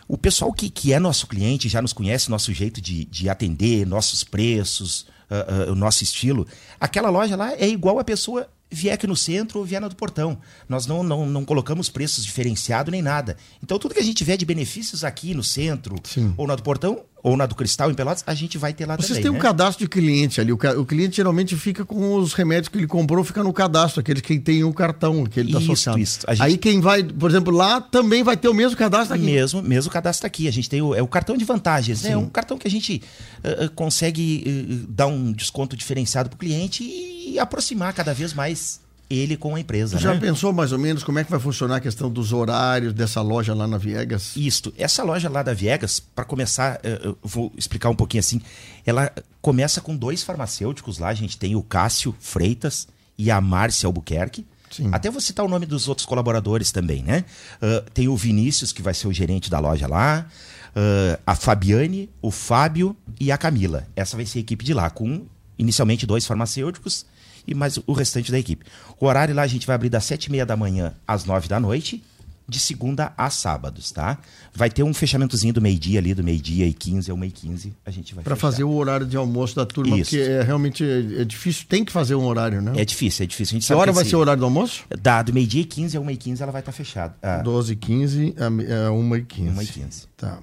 o 0.08 0.18
pessoal 0.18 0.52
que, 0.52 0.68
que 0.68 0.92
é 0.92 0.98
nosso 0.98 1.26
cliente 1.26 1.68
já 1.68 1.80
nos 1.80 1.92
conhece, 1.92 2.30
nosso 2.30 2.52
jeito 2.52 2.80
de, 2.80 3.04
de 3.06 3.28
atender, 3.28 3.86
nossos 3.86 4.22
preços, 4.24 5.06
ah, 5.30 5.66
ah, 5.68 5.72
o 5.72 5.74
nosso 5.74 6.02
estilo. 6.02 6.46
Aquela 6.78 7.08
loja 7.08 7.36
lá 7.36 7.52
é 7.54 7.68
igual 7.68 7.98
a 7.98 8.04
pessoa 8.04 8.46
vier 8.72 8.94
aqui 8.94 9.06
no 9.06 9.14
centro 9.16 9.58
ou 9.58 9.64
vier 9.64 9.80
na 9.80 9.88
do 9.88 9.96
portão. 9.96 10.38
Nós 10.68 10.86
não, 10.86 11.02
não, 11.02 11.26
não 11.26 11.44
colocamos 11.44 11.88
preços 11.88 12.24
diferenciados 12.24 12.90
nem 12.90 13.02
nada. 13.02 13.36
Então, 13.62 13.78
tudo 13.78 13.94
que 13.94 14.00
a 14.00 14.04
gente 14.04 14.16
tiver 14.16 14.36
de 14.36 14.44
benefícios 14.44 15.04
aqui 15.04 15.34
no 15.34 15.42
centro, 15.42 15.96
Sim. 16.04 16.34
ou 16.36 16.46
na 16.46 16.54
do 16.56 16.62
portão, 16.62 17.00
ou 17.24 17.36
na 17.36 17.46
do 17.46 17.54
Cristal 17.54 17.88
em 17.88 17.94
Pelotas, 17.94 18.24
a 18.26 18.34
gente 18.34 18.58
vai 18.58 18.72
ter 18.72 18.84
lá 18.84 18.96
Vocês 18.96 19.10
também. 19.10 19.22
têm 19.22 19.30
um 19.30 19.34
né? 19.34 19.40
cadastro 19.40 19.84
de 19.84 19.88
cliente 19.88 20.40
ali. 20.40 20.50
O, 20.52 20.56
ca- 20.56 20.72
o 20.76 20.84
cliente 20.84 21.14
geralmente 21.16 21.54
fica 21.54 21.84
com 21.84 22.16
os 22.16 22.32
remédios 22.32 22.68
que 22.68 22.76
ele 22.76 22.86
comprou, 22.88 23.22
fica 23.22 23.44
no 23.44 23.52
cadastro, 23.52 24.00
aquele 24.00 24.20
que 24.20 24.40
tem 24.40 24.64
o 24.64 24.72
cartão, 24.74 25.22
aquele 25.24 25.52
tá 25.52 25.58
Isso, 25.60 25.70
associado. 25.70 25.98
isso. 26.00 26.20
Gente- 26.28 26.42
Aí 26.42 26.58
quem 26.58 26.80
vai, 26.80 27.04
por 27.04 27.30
exemplo, 27.30 27.54
lá 27.54 27.80
também 27.80 28.24
vai 28.24 28.36
ter 28.36 28.48
o 28.48 28.54
mesmo 28.54 28.76
cadastro 28.76 29.14
aqui. 29.14 29.24
Mesmo, 29.24 29.62
mesmo 29.62 29.88
cadastro 29.88 30.26
aqui. 30.26 30.48
A 30.48 30.50
gente 30.50 30.68
tem 30.68 30.82
o, 30.82 30.96
é 30.96 31.00
o 31.02 31.06
cartão 31.06 31.36
de 31.36 31.44
vantagens. 31.44 32.02
né? 32.02 32.10
É 32.10 32.16
um 32.16 32.28
cartão 32.28 32.58
que 32.58 32.66
a 32.66 32.70
gente 32.70 33.00
eh, 33.44 33.70
consegue 33.72 34.42
eh, 34.44 34.86
dar 34.88 35.06
um 35.06 35.30
desconto 35.30 35.76
diferenciado 35.76 36.28
para 36.28 36.34
o 36.34 36.38
cliente 36.40 36.82
e 36.82 37.11
aproximar 37.38 37.92
cada 37.92 38.12
vez 38.12 38.32
mais 38.32 38.80
ele 39.12 39.36
com 39.36 39.54
a 39.54 39.60
empresa. 39.60 39.98
Já 39.98 40.14
né? 40.14 40.20
pensou 40.20 40.52
mais 40.52 40.72
ou 40.72 40.78
menos 40.78 41.04
como 41.04 41.18
é 41.18 41.24
que 41.24 41.30
vai 41.30 41.40
funcionar 41.40 41.76
a 41.76 41.80
questão 41.80 42.10
dos 42.10 42.32
horários 42.32 42.94
dessa 42.94 43.20
loja 43.20 43.54
lá 43.54 43.66
na 43.66 43.76
Viegas? 43.76 44.34
Isto. 44.36 44.72
Essa 44.76 45.02
loja 45.02 45.28
lá 45.28 45.42
da 45.42 45.52
Viegas, 45.52 46.00
para 46.00 46.24
começar, 46.24 46.80
eh, 46.82 47.00
eu 47.04 47.18
vou 47.22 47.52
explicar 47.56 47.90
um 47.90 47.94
pouquinho 47.94 48.20
assim. 48.20 48.40
Ela 48.86 49.12
começa 49.40 49.80
com 49.80 49.94
dois 49.94 50.22
farmacêuticos 50.22 50.98
lá. 50.98 51.08
A 51.08 51.14
gente 51.14 51.36
tem 51.36 51.54
o 51.54 51.62
Cássio 51.62 52.14
Freitas 52.18 52.88
e 53.18 53.30
a 53.30 53.40
Márcia 53.40 53.86
Albuquerque. 53.86 54.46
Sim. 54.70 54.88
Até 54.90 55.10
vou 55.10 55.20
citar 55.20 55.44
o 55.44 55.48
nome 55.48 55.66
dos 55.66 55.86
outros 55.86 56.06
colaboradores 56.06 56.72
também, 56.72 57.02
né? 57.02 57.26
Ah, 57.60 57.84
tem 57.92 58.08
o 58.08 58.16
Vinícius, 58.16 58.72
que 58.72 58.80
vai 58.80 58.94
ser 58.94 59.06
o 59.06 59.12
gerente 59.12 59.50
da 59.50 59.58
loja 59.58 59.86
lá. 59.86 60.26
Ah, 60.74 61.18
a 61.26 61.34
Fabiane, 61.34 62.08
o 62.22 62.30
Fábio 62.30 62.96
e 63.20 63.30
a 63.30 63.36
Camila. 63.36 63.86
Essa 63.94 64.16
vai 64.16 64.24
ser 64.24 64.38
a 64.38 64.40
equipe 64.40 64.64
de 64.64 64.72
lá, 64.72 64.88
com 64.88 65.26
inicialmente 65.62 66.06
dois 66.06 66.26
farmacêuticos 66.26 67.06
e 67.46 67.54
mais 67.54 67.78
o 67.86 67.92
restante 67.92 68.30
da 68.30 68.38
equipe. 68.38 68.64
O 69.00 69.06
horário 69.06 69.34
lá 69.34 69.42
a 69.42 69.46
gente 69.46 69.66
vai 69.66 69.74
abrir 69.74 69.88
das 69.88 70.04
sete 70.04 70.26
e 70.26 70.30
meia 70.30 70.46
da 70.46 70.56
manhã 70.56 70.94
às 71.06 71.24
nove 71.24 71.48
da 71.48 71.58
noite, 71.58 72.02
de 72.48 72.58
segunda 72.58 73.12
a 73.16 73.30
sábados, 73.30 73.90
tá? 73.90 74.18
Vai 74.52 74.68
ter 74.68 74.82
um 74.82 74.92
fechamentozinho 74.92 75.54
do 75.54 75.60
meio-dia 75.60 75.98
ali, 75.98 76.12
do 76.12 76.22
meio-dia 76.22 76.66
e 76.66 76.72
15 76.72 77.10
ao 77.10 77.16
meio 77.16 77.32
15, 77.32 77.72
a 77.86 77.90
gente 77.90 78.14
vai 78.14 78.22
Para 78.22 78.36
fazer 78.36 78.64
o 78.64 78.72
horário 78.74 79.06
de 79.06 79.16
almoço 79.16 79.56
da 79.56 79.64
turma, 79.64 79.96
Isso. 79.96 80.10
porque 80.10 80.22
é, 80.22 80.42
realmente 80.42 80.84
é, 80.84 81.22
é, 81.22 81.24
difícil, 81.24 81.64
tem 81.68 81.84
que 81.84 81.92
fazer 81.92 82.14
um 82.14 82.24
horário, 82.24 82.60
né? 82.60 82.72
É 82.76 82.84
difícil, 82.84 83.24
é 83.24 83.26
difícil. 83.26 83.56
A 83.56 83.60
gente 83.60 83.66
que 83.66 83.72
hora 83.72 83.92
vai 83.92 84.04
ser 84.04 84.16
o 84.16 84.18
horário 84.18 84.40
do 84.40 84.44
almoço? 84.44 84.84
Da, 85.00 85.22
do 85.22 85.32
meio-dia 85.32 85.62
e 85.62 85.64
15 85.64 85.96
ao 85.96 86.04
meio 86.04 86.18
15 86.18 86.42
ela 86.42 86.52
vai 86.52 86.60
estar 86.60 86.72
tá 86.72 86.76
fechada. 86.76 87.14
Ah. 87.22 87.38
12 87.38 87.72
e 87.72 87.76
15 87.76 88.34
a, 88.38 88.86
a 88.88 88.92
1 88.92 89.16
e 89.16 89.22
15. 89.22 89.58
1 89.58 89.62
e 89.62 89.66
15. 89.66 90.06
Tá. 90.16 90.38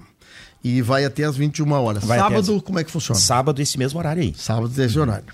E 0.62 0.82
vai 0.82 1.04
até 1.04 1.24
as 1.24 1.36
21 1.36 1.70
horas. 1.72 2.04
Vai 2.04 2.18
Sábado, 2.18 2.56
as... 2.56 2.62
como 2.62 2.78
é 2.78 2.84
que 2.84 2.90
funciona? 2.90 3.18
Sábado, 3.18 3.62
esse 3.62 3.78
mesmo 3.78 3.98
horário 3.98 4.22
aí. 4.22 4.34
Sábado, 4.36 4.70
esse 4.82 4.98
horário. 4.98 5.24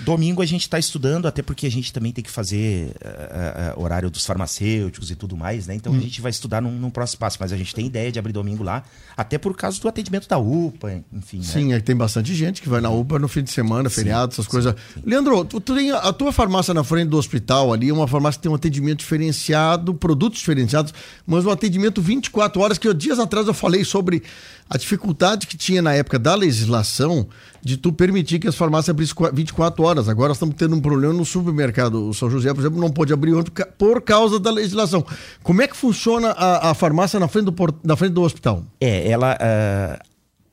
Domingo 0.00 0.40
a 0.40 0.46
gente 0.46 0.62
está 0.62 0.78
estudando, 0.78 1.26
até 1.26 1.42
porque 1.42 1.66
a 1.66 1.70
gente 1.70 1.92
também 1.92 2.10
tem 2.12 2.24
que 2.24 2.30
fazer 2.30 2.92
uh, 3.04 3.78
uh, 3.78 3.82
horário 3.82 4.10
dos 4.10 4.24
farmacêuticos 4.24 5.10
e 5.10 5.14
tudo 5.14 5.36
mais, 5.36 5.66
né? 5.66 5.74
Então 5.74 5.92
hum. 5.92 5.96
a 5.96 6.00
gente 6.00 6.20
vai 6.20 6.30
estudar 6.30 6.62
num, 6.62 6.72
num, 6.72 6.90
próximo 6.90 7.20
passo, 7.20 7.36
mas 7.38 7.52
a 7.52 7.56
gente 7.56 7.74
tem 7.74 7.86
ideia 7.86 8.10
de 8.10 8.18
abrir 8.18 8.32
domingo 8.32 8.62
lá, 8.62 8.82
até 9.16 9.36
por 9.36 9.54
causa 9.54 9.80
do 9.80 9.88
atendimento 9.88 10.26
da 10.26 10.38
UPA, 10.38 11.02
enfim. 11.12 11.38
Né? 11.38 11.44
Sim, 11.44 11.68
né? 11.68 11.80
tem 11.80 11.94
bastante 11.94 12.34
gente 12.34 12.62
que 12.62 12.68
vai 12.68 12.80
na 12.80 12.88
UPA 12.88 13.18
no 13.18 13.28
fim 13.28 13.42
de 13.42 13.50
semana, 13.50 13.90
feriado, 13.90 14.32
essas 14.32 14.46
sim, 14.46 14.50
coisas. 14.50 14.74
Sim. 14.94 15.02
Leandro, 15.04 15.44
tu, 15.44 15.60
tu, 15.60 15.74
tem 15.74 15.90
a 15.90 16.12
tua 16.12 16.32
farmácia 16.32 16.72
na 16.72 16.82
frente 16.82 17.08
do 17.08 17.18
hospital 17.18 17.72
ali, 17.72 17.90
é 17.90 17.92
uma 17.92 18.08
farmácia 18.08 18.38
que 18.38 18.42
tem 18.42 18.52
um 18.52 18.54
atendimento 18.54 19.00
diferenciado, 19.00 19.92
produtos 19.92 20.38
diferenciados, 20.38 20.94
mas 21.26 21.44
um 21.44 21.50
atendimento 21.50 22.00
24 22.00 22.60
horas, 22.62 22.78
que 22.78 22.92
dias 22.94 23.18
atrás 23.18 23.46
eu 23.46 23.54
falei 23.54 23.84
sobre 23.84 24.22
a 24.70 24.78
dificuldade 24.78 25.48
que 25.48 25.56
tinha 25.56 25.82
na 25.82 25.92
época 25.92 26.16
da 26.16 26.32
legislação 26.36 27.26
de 27.60 27.76
tu 27.76 27.92
permitir 27.92 28.38
que 28.38 28.46
as 28.46 28.54
farmácias 28.54 28.90
abrissem 28.90 29.16
24 29.32 29.82
horas. 29.82 30.08
Agora 30.08 30.32
estamos 30.32 30.54
tendo 30.54 30.76
um 30.76 30.80
problema 30.80 31.12
no 31.12 31.24
supermercado. 31.24 32.08
O 32.08 32.14
São 32.14 32.30
José, 32.30 32.54
por 32.54 32.60
exemplo, 32.60 32.80
não 32.80 32.90
pode 32.90 33.12
abrir 33.12 33.34
por 33.76 34.00
causa 34.00 34.38
da 34.38 34.50
legislação. 34.50 35.04
Como 35.42 35.60
é 35.60 35.66
que 35.66 35.76
funciona 35.76 36.30
a, 36.30 36.70
a 36.70 36.74
farmácia 36.74 37.18
na 37.18 37.26
frente, 37.26 37.46
do, 37.46 37.54
na 37.82 37.96
frente 37.96 38.12
do 38.12 38.22
hospital? 38.22 38.64
É, 38.80 39.10
ela. 39.10 39.36
Uh 39.36 40.09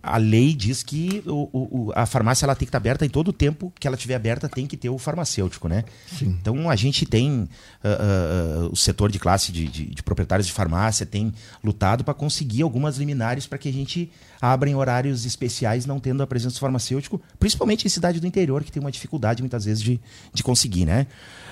a 0.07 0.17
lei 0.17 0.53
diz 0.53 0.83
que 0.83 1.23
o, 1.25 1.49
o, 1.51 1.91
a 1.95 2.05
farmácia 2.05 2.45
ela 2.45 2.55
tem 2.55 2.65
que 2.65 2.69
estar 2.69 2.77
aberta 2.77 3.05
em 3.05 3.09
todo 3.09 3.29
o 3.29 3.33
tempo 3.33 3.71
que 3.79 3.87
ela 3.87 3.95
estiver 3.95 4.15
aberta 4.15 4.47
tem 4.47 4.65
que 4.65 4.77
ter 4.77 4.89
o 4.89 4.97
farmacêutico, 4.97 5.67
né? 5.67 5.83
Sim. 6.17 6.37
Então 6.41 6.69
a 6.69 6.75
gente 6.75 7.05
tem 7.05 7.41
uh, 7.41 8.65
uh, 8.65 8.71
o 8.71 8.75
setor 8.75 9.11
de 9.11 9.19
classe 9.19 9.51
de, 9.51 9.67
de, 9.67 9.85
de, 9.85 10.03
proprietários 10.03 10.47
de 10.47 10.53
farmácia 10.53 11.05
tem 11.05 11.33
lutado 11.63 12.03
para 12.03 12.13
conseguir 12.13 12.61
algumas 12.61 12.97
liminares 12.97 13.45
para 13.45 13.57
que 13.57 13.69
a 13.69 13.73
gente 13.73 14.11
abra 14.41 14.69
em 14.69 14.75
horários 14.75 15.25
especiais 15.25 15.85
não 15.85 15.99
tendo 15.99 16.23
a 16.23 16.27
presença 16.27 16.55
do 16.55 16.59
farmacêutico, 16.59 17.21
principalmente 17.39 17.85
em 17.85 17.89
cidade 17.89 18.19
do 18.19 18.27
interior 18.27 18.63
que 18.63 18.71
tem 18.71 18.81
uma 18.81 18.91
dificuldade 18.91 19.41
muitas 19.41 19.65
vezes 19.65 19.83
de, 19.83 19.99
de 20.33 20.43
conseguir, 20.43 20.85
né? 20.85 21.07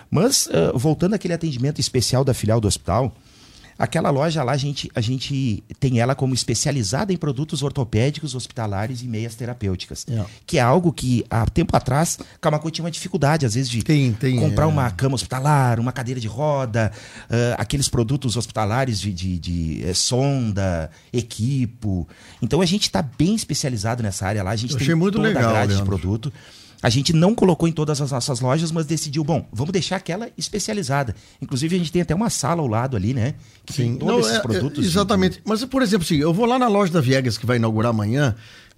Mas 0.09 0.47
uh, 0.47 0.77
voltando 0.77 1.13
àquele 1.13 1.33
atendimento 1.33 1.79
especial 1.79 2.23
da 2.23 2.33
filial 2.33 2.61
do 2.61 2.67
hospital, 2.67 3.13
Aquela 3.77 4.09
loja 4.09 4.41
lá, 4.41 4.53
a 4.53 4.57
gente, 4.57 4.89
a 4.95 5.01
gente 5.01 5.61
tem 5.79 5.99
ela 5.99 6.15
como 6.15 6.33
especializada 6.33 7.11
em 7.11 7.17
produtos 7.17 7.61
ortopédicos, 7.61 8.33
hospitalares 8.33 9.01
e 9.01 9.07
meias 9.07 9.35
terapêuticas. 9.35 10.05
É. 10.09 10.23
Que 10.45 10.57
é 10.57 10.61
algo 10.61 10.93
que, 10.93 11.25
há 11.29 11.45
tempo 11.45 11.75
atrás, 11.75 12.17
Camacuã 12.39 12.71
tinha 12.71 12.85
uma 12.85 12.91
dificuldade, 12.91 13.45
às 13.45 13.53
vezes, 13.53 13.69
de 13.69 13.83
tem, 13.83 14.13
tem, 14.13 14.39
comprar 14.39 14.63
é. 14.63 14.67
uma 14.67 14.89
cama 14.91 15.15
hospitalar, 15.15 15.79
uma 15.79 15.91
cadeira 15.91 16.21
de 16.21 16.27
roda, 16.27 16.89
uh, 17.29 17.55
aqueles 17.57 17.89
produtos 17.89 18.37
hospitalares 18.37 18.99
de, 18.99 19.11
de, 19.11 19.39
de 19.39 19.83
é, 19.85 19.93
sonda, 19.93 20.89
equipo. 21.11 22.07
Então, 22.41 22.61
a 22.61 22.65
gente 22.65 22.83
está 22.83 23.01
bem 23.01 23.35
especializado 23.35 24.01
nessa 24.01 24.25
área 24.25 24.41
lá. 24.41 24.51
A 24.51 24.55
gente 24.55 24.71
Eu 24.71 24.77
tem 24.77 24.85
achei 24.85 24.95
muito 24.95 25.15
toda 25.15 25.27
legal, 25.27 25.43
a 25.43 25.51
grade 25.51 25.67
Leandro. 25.73 25.83
de 25.83 25.89
produto. 25.89 26.33
A 26.81 26.89
gente 26.89 27.13
não 27.13 27.33
colocou 27.33 27.67
em 27.67 27.71
todas 27.71 28.01
as 28.01 28.11
nossas 28.11 28.39
lojas, 28.39 28.71
mas 28.71 28.85
decidiu, 28.85 29.23
bom, 29.23 29.47
vamos 29.51 29.71
deixar 29.71 29.95
aquela 29.95 30.29
especializada. 30.37 31.15
Inclusive, 31.41 31.75
a 31.75 31.79
gente 31.79 31.91
tem 31.91 32.01
até 32.01 32.13
uma 32.13 32.29
sala 32.29 32.61
ao 32.61 32.67
lado 32.67 32.95
ali, 32.95 33.13
né? 33.13 33.35
Que 33.65 33.73
Sim. 33.73 33.83
tem 33.83 33.95
todos 33.97 34.13
não, 34.13 34.19
esses 34.19 34.33
é, 34.33 34.39
produtos. 34.39 34.83
É, 34.83 34.87
exatamente. 34.87 35.37
De... 35.37 35.41
Mas, 35.45 35.63
por 35.65 35.81
exemplo, 35.81 36.05
assim, 36.05 36.17
eu 36.17 36.33
vou 36.33 36.45
lá 36.45 36.59
na 36.59 36.67
loja 36.67 36.91
da 36.91 37.01
Viegas 37.01 37.37
que 37.37 37.45
vai 37.45 37.57
inaugurar 37.57 37.91
amanhã. 37.91 38.35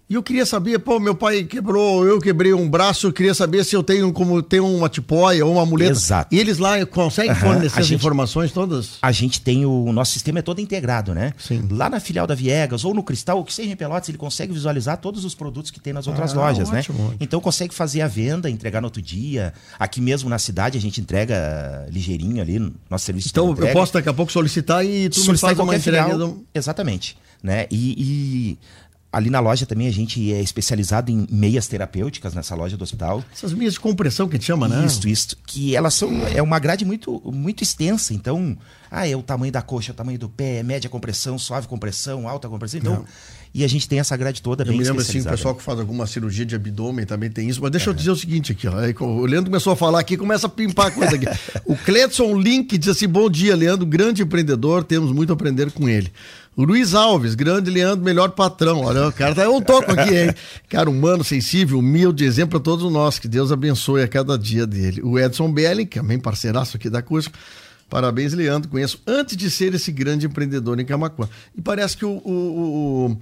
E 0.10 0.14
eu 0.14 0.24
queria 0.24 0.46
saber, 0.46 0.80
pô, 0.80 1.02
meu 1.02 1.14
pai 1.14 1.44
quebrou, 1.44 2.06
eu 2.06 2.18
quebrei 2.22 2.54
um 2.54 2.70
braço, 2.70 3.08
eu 3.08 3.14
queria 3.14 3.34
saber 3.34 3.66
se 3.66 3.76
eu 3.76 3.84
tenho 3.84 4.14
como 4.14 4.42
ter 4.42 4.62
uma 4.62 4.88
tipóia 4.88 5.46
ou 5.46 5.56
uma 5.56 5.66
muleta. 5.66 5.92
Exato. 5.92 6.34
E 6.34 6.40
eles 6.40 6.60
lá 6.60 6.86
conseguem 6.86 7.32
uhum. 7.32 7.38
fornecer 7.38 7.82
as 7.82 7.92
informações 7.92 8.54
todas? 8.54 9.00
A 9.02 9.12
gente 9.12 9.42
tem 9.42 9.66
o, 9.66 9.84
o, 9.84 9.92
nosso 9.92 10.14
sistema 10.14 10.40
é 10.40 10.42
todo 10.42 10.62
integrado, 10.62 11.14
né? 11.14 11.34
Sim. 11.38 11.68
Lá 11.70 11.90
na 11.90 12.00
filial 12.00 12.26
da 12.26 12.34
Viegas 12.34 12.86
ou 12.86 12.94
no 12.94 13.04
Cristal, 13.04 13.38
ou 13.38 13.44
que 13.44 13.54
seja 13.54 13.70
em 13.70 13.76
Pelotas, 13.76 14.08
ele 14.08 14.18
consegue 14.18 14.54
visualizar 14.54 14.96
todos 14.96 15.26
os 15.26 15.36
produtos 15.36 15.72
que 15.72 15.80
tem 15.80 15.92
nas 15.92 16.08
outras 16.08 16.32
ah, 16.32 16.36
lojas, 16.40 16.70
né? 16.70 16.80
ótimo. 16.80 17.10
né? 17.10 17.16
Então 17.20 17.42
consegue 17.42 17.76
fazer 17.76 18.00
a 18.00 18.08
venda, 18.08 18.50
entregar 18.50 18.80
no 18.80 18.88
outro 18.88 19.02
dia. 19.02 19.54
Aqui 19.78 20.00
mesmo 20.00 20.30
na 20.30 20.40
cidade 20.40 20.78
a 20.78 20.82
gente 20.82 21.02
entrega 21.02 21.86
ligeirinho 21.92 22.42
ali, 22.42 22.60
nosso 22.90 23.04
serviço 23.04 23.28
Então 23.28 23.54
eu 23.58 23.74
posso 23.74 23.94
daqui 23.94 24.08
a 24.08 24.14
pouco 24.14 24.32
solicitar 24.32 24.86
e 24.86 25.10
tu 25.10 25.20
solicitar 25.20 25.50
me 25.50 25.56
faz 25.58 25.68
uma 25.68 25.76
entrega. 25.76 26.04
Filial, 26.04 26.18
do... 26.18 26.46
Exatamente. 26.56 27.18
Né? 27.44 27.68
e, 27.70 27.94
e 28.00 28.58
Ali 29.17 29.31
na 29.31 29.39
loja 29.39 29.65
também 29.65 29.88
a 29.88 29.91
gente 29.91 30.31
é 30.31 30.39
especializado 30.39 31.12
em 31.12 31.25
meias 31.31 31.67
terapêuticas 31.67 32.36
nessa 32.36 32.53
loja 32.53 32.77
do 32.77 32.83
hospital. 32.83 33.24
Essas 33.33 33.51
meias 33.51 33.74
de 33.74 33.79
compressão 33.79 34.27
que 34.27 34.36
a 34.36 34.38
gente 34.38 34.45
chama, 34.45 34.67
né? 34.67 34.86
Isso, 34.86 35.07
isso. 35.07 35.36
Que 35.43 35.75
elas 35.75 35.95
são. 35.95 36.12
É 36.27 36.39
uma 36.39 36.59
grade 36.59 36.86
muito, 36.86 37.19
muito 37.25 37.63
extensa. 37.63 38.13
Então, 38.13 38.55
ah, 38.91 39.07
é 39.07 39.15
o 39.15 39.24
tamanho 39.24 39.51
da 39.51 39.63
coxa, 39.63 39.91
o 39.91 39.95
tamanho 39.95 40.19
do 40.19 40.29
pé, 40.29 40.62
média 40.62 40.88
compressão, 40.88 41.39
suave 41.39 41.67
compressão, 41.67 42.29
alta 42.29 42.47
compressão. 42.47 42.79
Então. 42.79 42.93
Não. 42.93 43.05
E 43.58 43.64
a 43.64 43.68
gente 43.68 43.90
tem 43.90 43.98
essa 43.98 44.16
grade 44.16 44.40
toda 44.40 44.62
eu 44.62 44.68
bem 44.68 44.76
Eu 44.76 44.78
me 44.78 44.84
lembro 44.84 45.02
assim, 45.02 45.20
o 45.20 45.24
pessoal 45.24 45.56
que 45.56 45.64
faz 45.64 45.80
alguma 45.80 46.06
cirurgia 46.06 46.46
de 46.46 46.56
abdômen 46.56 47.08
também 47.08 47.28
tem 47.28 47.50
isso. 47.50 47.60
Mas 47.60 47.72
deixa 47.72 47.90
eu 47.90 47.94
dizer 47.96 48.12
o 48.12 48.16
seguinte 48.16 48.52
aqui, 48.52 48.68
ó. 48.68 49.04
O 49.04 49.26
Leandro 49.26 49.50
começou 49.50 49.74
a 49.74 49.76
falar 49.76 50.00
aqui, 50.00 50.16
começa 50.16 50.46
a 50.46 50.50
pimpar 50.50 50.86
a 50.86 50.92
coisa 50.92 51.16
aqui. 51.16 51.26
o 51.66 51.76
Cledson 51.76 52.40
Link 52.40 52.78
diz 52.78 52.90
assim: 52.90 53.08
bom 53.08 53.28
dia, 53.28 53.56
Leandro, 53.56 53.84
grande 53.84 54.22
empreendedor, 54.22 54.84
temos 54.84 55.12
muito 55.12 55.32
a 55.32 55.34
aprender 55.34 55.72
com 55.72 55.90
ele. 55.90 56.14
O 56.56 56.66
Luiz 56.66 56.94
Alves, 56.94 57.34
grande 57.34 57.72
Leandro, 57.72 58.06
melhor 58.06 58.30
patrão. 58.30 58.82
Olha, 58.82 59.08
o 59.08 59.12
cara 59.12 59.34
tá 59.34 59.50
um 59.50 59.60
toco 59.60 59.92
aqui, 59.92 60.16
hein? 60.16 60.32
Cara 60.70 60.88
humano, 60.88 61.24
sensível, 61.24 61.80
humilde, 61.80 62.26
exemplo 62.26 62.60
para 62.60 62.60
todos 62.60 62.92
nós. 62.92 63.18
Que 63.18 63.28
Deus 63.28 63.52
abençoe 63.52 64.04
a 64.04 64.08
cada 64.08 64.38
dia 64.38 64.68
dele. 64.68 65.02
O 65.04 65.18
Edson 65.18 65.52
Belling, 65.52 65.88
que 65.88 66.00
também 66.00 66.20
parceiraço 66.20 66.78
aqui 66.78 66.92
da 66.92 67.02
Cusco. 67.02 67.34
Parabéns, 67.89 68.34
Leandro. 68.34 68.70
Conheço 68.70 69.01
antes 69.08 69.38
de 69.38 69.50
ser 69.50 69.74
esse 69.74 69.91
grande 69.91 70.25
empreendedor 70.25 70.79
em 70.79 70.86
Camacuã. 70.86 71.27
E 71.56 71.62
parece 71.62 71.96
que 71.96 72.06
o, 72.06 72.22
o, 72.25 73.12
o, 73.12 73.17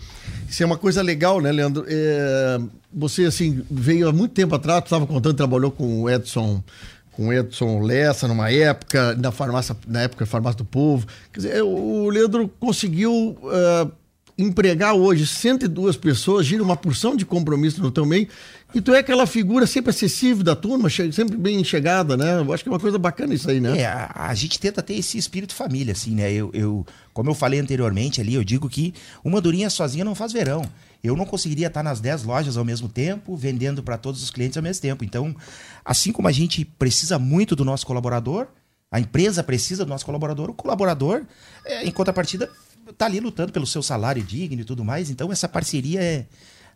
isso 0.50 0.64
é 0.64 0.66
uma 0.66 0.78
coisa 0.78 1.02
legal, 1.02 1.40
né, 1.40 1.52
Leandro? 1.52 1.86
É, 1.88 2.60
você, 2.92 3.26
assim, 3.26 3.64
veio 3.70 4.10
há 4.10 4.14
muito 4.14 4.32
tempo 4.32 4.56
atrás, 4.56 4.84
estava 4.84 5.06
contando, 5.06 5.36
trabalhou 5.36 5.72
com 5.72 6.04
o 6.04 6.10
Edson 6.10 6.64
com 7.12 7.32
Edson 7.32 7.80
Lessa 7.80 8.28
numa 8.28 8.52
época, 8.52 9.16
na 9.16 9.32
farmácia, 9.32 9.76
na 9.88 10.02
época 10.02 10.26
farmácia 10.26 10.58
do 10.58 10.66
povo. 10.66 11.08
Quer 11.32 11.40
dizer, 11.40 11.64
o 11.64 12.10
Leandro 12.10 12.50
conseguiu 12.60 13.38
uh, 13.42 13.92
empregar 14.38 14.94
hoje 14.94 15.26
102 15.26 15.96
pessoas, 15.96 16.46
gira 16.46 16.62
uma 16.62 16.76
porção 16.76 17.16
de 17.16 17.26
compromisso 17.26 17.82
no 17.82 17.90
teu 17.90 18.06
meio, 18.06 18.28
e 18.74 18.82
tu 18.82 18.94
é 18.94 19.00
aquela 19.00 19.26
figura 19.26 19.66
sempre 19.66 19.92
acessível 19.92 20.44
da 20.44 20.56
turma, 20.56 20.90
sempre 20.90 21.38
bem 21.38 21.64
chegada, 21.64 22.18
né? 22.18 22.40
Eu 22.40 22.52
acho 22.52 22.64
que 22.64 22.70
é 22.70 22.72
uma 22.72 22.80
coisa 22.80 22.98
bacana 22.98 23.34
isso 23.34 23.50
aí, 23.50 23.62
né? 23.62 23.80
É, 23.80 23.86
a, 23.86 24.28
a 24.28 24.36
gente 24.36 24.60
tenta 24.60 24.82
ter 24.82 24.96
esse 24.96 25.18
espírito 25.18 25.56
família, 25.56 25.94
assim, 25.94 26.14
né? 26.14 26.32
Eu, 26.34 26.50
eu, 26.54 26.86
como 27.14 27.30
eu 27.30 27.36
falei 27.36 27.60
anteriormente 27.60 28.20
ali, 28.20 28.34
eu 28.34 28.44
digo 28.44 28.68
que 28.68 28.94
uma 29.24 29.40
durinha 29.40 29.70
sozinha 29.70 30.04
não 30.04 30.16
faz 30.16 30.34
verão 30.34 30.64
eu 31.06 31.16
não 31.16 31.26
conseguiria 31.26 31.68
estar 31.68 31.84
nas 31.84 32.00
10 32.00 32.24
lojas 32.24 32.58
ao 32.58 32.66
mesmo 32.66 32.90
tempo, 32.90 33.36
vendendo 33.36 33.84
para 33.84 33.98
todos 33.98 34.24
os 34.24 34.32
clientes 34.32 34.58
ao 34.58 34.64
mesmo 34.64 34.82
tempo. 34.82 35.04
Então, 35.04 35.36
assim 35.84 36.12
como 36.12 36.28
a 36.28 36.32
gente 36.32 36.66
precisa 36.66 37.20
muito 37.20 37.56
do 37.56 37.64
nosso 37.64 37.86
colaborador, 37.86 38.48
a 38.92 39.00
empresa 39.00 39.44
precisa 39.44 39.86
do 39.86 39.90
nosso 39.90 40.06
colaborador, 40.06 40.50
o 40.50 40.54
colaborador, 40.54 41.24
é, 41.64 41.86
em 41.86 41.92
contrapartida, 41.92 42.50
está 42.90 43.06
ali 43.06 43.20
lutando 43.20 43.52
pelo 43.52 43.66
seu 43.66 43.82
salário 43.82 44.24
digno 44.24 44.62
e 44.62 44.66
tudo 44.66 44.84
mais. 44.84 45.10
Então, 45.10 45.32
essa 45.32 45.48
parceria 45.48 46.02
é, 46.02 46.26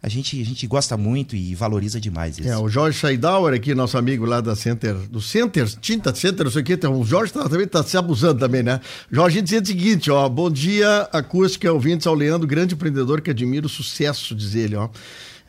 a 0.01 0.07
gente, 0.07 0.41
a 0.41 0.45
gente 0.45 0.65
gosta 0.65 0.95
muito 0.95 1.35
e 1.35 1.53
valoriza 1.53 1.99
demais 1.99 2.39
isso. 2.39 2.47
É, 2.47 2.57
o 2.57 2.69
Jorge 2.69 2.97
Scheidauer 2.97 3.53
aqui, 3.53 3.75
nosso 3.75 3.97
amigo 3.97 4.25
lá 4.25 4.39
da 4.39 4.55
Center, 4.55 4.93
do 4.93 5.19
Center, 5.19 5.67
Tinta 5.67 6.15
Center, 6.15 6.45
não 6.45 6.51
sei 6.51 6.61
o 6.61 6.65
que, 6.65 6.87
o 6.87 7.03
Jorge 7.03 7.33
tá, 7.33 7.43
também 7.43 7.65
está 7.65 7.83
se 7.83 7.97
abusando 7.97 8.39
também, 8.39 8.63
né? 8.63 8.79
Jorge 9.11 9.41
dizia 9.41 9.59
o 9.61 9.65
seguinte, 9.65 10.09
ó, 10.09 10.29
bom 10.29 10.49
dia, 10.49 11.01
acústica, 11.11 11.71
ouvintes 11.71 12.07
ao 12.07 12.13
Leandro, 12.15 12.47
grande 12.47 12.75
empreendedor 12.75 13.19
que 13.19 13.29
admira 13.29 13.65
o 13.65 13.69
sucesso, 13.69 14.33
diz 14.33 14.55
ele, 14.55 14.75
ó. 14.77 14.89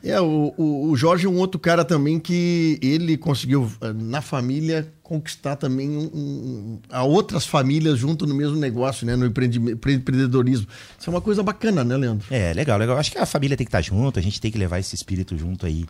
É, 0.03 0.21
o, 0.21 0.55
o, 0.57 0.97
Jorge 0.97 1.27
é 1.27 1.29
um 1.29 1.39
outro 1.39 1.59
cara 1.59 1.85
também 1.85 2.19
que 2.19 2.79
ele 2.83 3.17
conseguiu, 3.17 3.71
eh, 3.83 3.93
na 3.93 4.23
família, 4.23 4.91
conquistar 5.03 5.57
também 5.57 5.91
um, 5.91 6.11
um, 6.15 6.79
a 6.91 7.03
outras 7.03 7.45
famílias 7.45 7.99
junto 7.99 8.27
no 8.27 8.35
mesmo 8.35 8.57
negócio, 8.57 9.07
né? 9.07 9.15
No 9.15 9.27
empreendedorismo. 9.27 10.67
Isso 10.99 11.11
é 11.11 11.13
uma 11.13 11.21
coisa 11.21 11.43
bacana, 11.43 11.85
né, 11.85 11.97
Leandro? 11.97 12.27
É, 12.31 12.53
legal, 12.55 12.79
legal. 12.79 12.97
Acho 12.97 13.13
que 13.13 13.19
a 13.19 13.27
família 13.27 13.57
tem 13.57 13.65
que 13.67 13.69
estar 13.69 13.83
junto, 13.83 14.19
a 14.19 14.23
gente 14.23 14.41
tem 14.41 14.51
que 14.51 14.59
levar 14.59 14.79
esse 14.79 14.95
espírito 14.95 15.37
junto 15.37 15.67
aí 15.67 15.85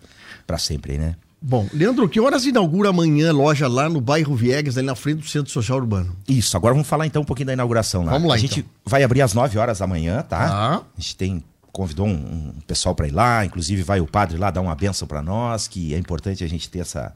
para 0.47 0.59
sempre, 0.59 0.99
né? 0.99 1.15
Bom, 1.43 1.67
Leandro, 1.73 2.07
que 2.07 2.21
horas 2.21 2.45
inaugura 2.45 2.91
amanhã 2.91 3.31
a 3.31 3.33
loja 3.33 3.67
lá 3.67 3.89
no 3.89 4.01
bairro 4.01 4.35
Viegas, 4.35 4.77
ali 4.77 4.87
na 4.87 4.95
frente 4.95 5.21
do 5.21 5.27
Centro 5.27 5.51
Social 5.51 5.79
Urbano? 5.79 6.15
Isso, 6.29 6.55
agora 6.55 6.75
vamos 6.75 6.87
falar 6.87 7.07
então 7.07 7.23
um 7.23 7.25
pouquinho 7.25 7.47
da 7.47 7.55
inauguração 7.55 8.05
lá. 8.05 8.13
Vamos 8.13 8.29
lá, 8.29 8.35
A 8.35 8.39
então. 8.39 8.49
gente 8.49 8.67
vai 8.85 9.03
abrir 9.03 9.23
às 9.23 9.33
9 9.33 9.57
horas 9.59 9.79
da 9.79 9.87
manhã, 9.87 10.21
tá? 10.23 10.39
Ah. 10.39 10.77
A 10.77 11.01
gente 11.01 11.17
tem 11.17 11.43
convidou 11.73 12.07
um, 12.07 12.53
um 12.57 12.61
pessoal 12.67 12.95
para 12.95 13.09
ir 13.09 13.13
lá, 13.13 13.45
inclusive 13.45 13.83
vai 13.83 14.01
o 14.01 14.07
padre 14.07 14.39
lá 14.39 14.51
dar 14.51 14.61
uma 14.61 14.75
benção 14.75 15.07
para 15.07 15.23
nós, 15.23 15.69
que 15.69 15.95
é 15.95 15.99
importante 15.99 16.43
a 16.45 16.49
gente 16.49 16.69
ter 16.69 16.81
essa 16.81 17.15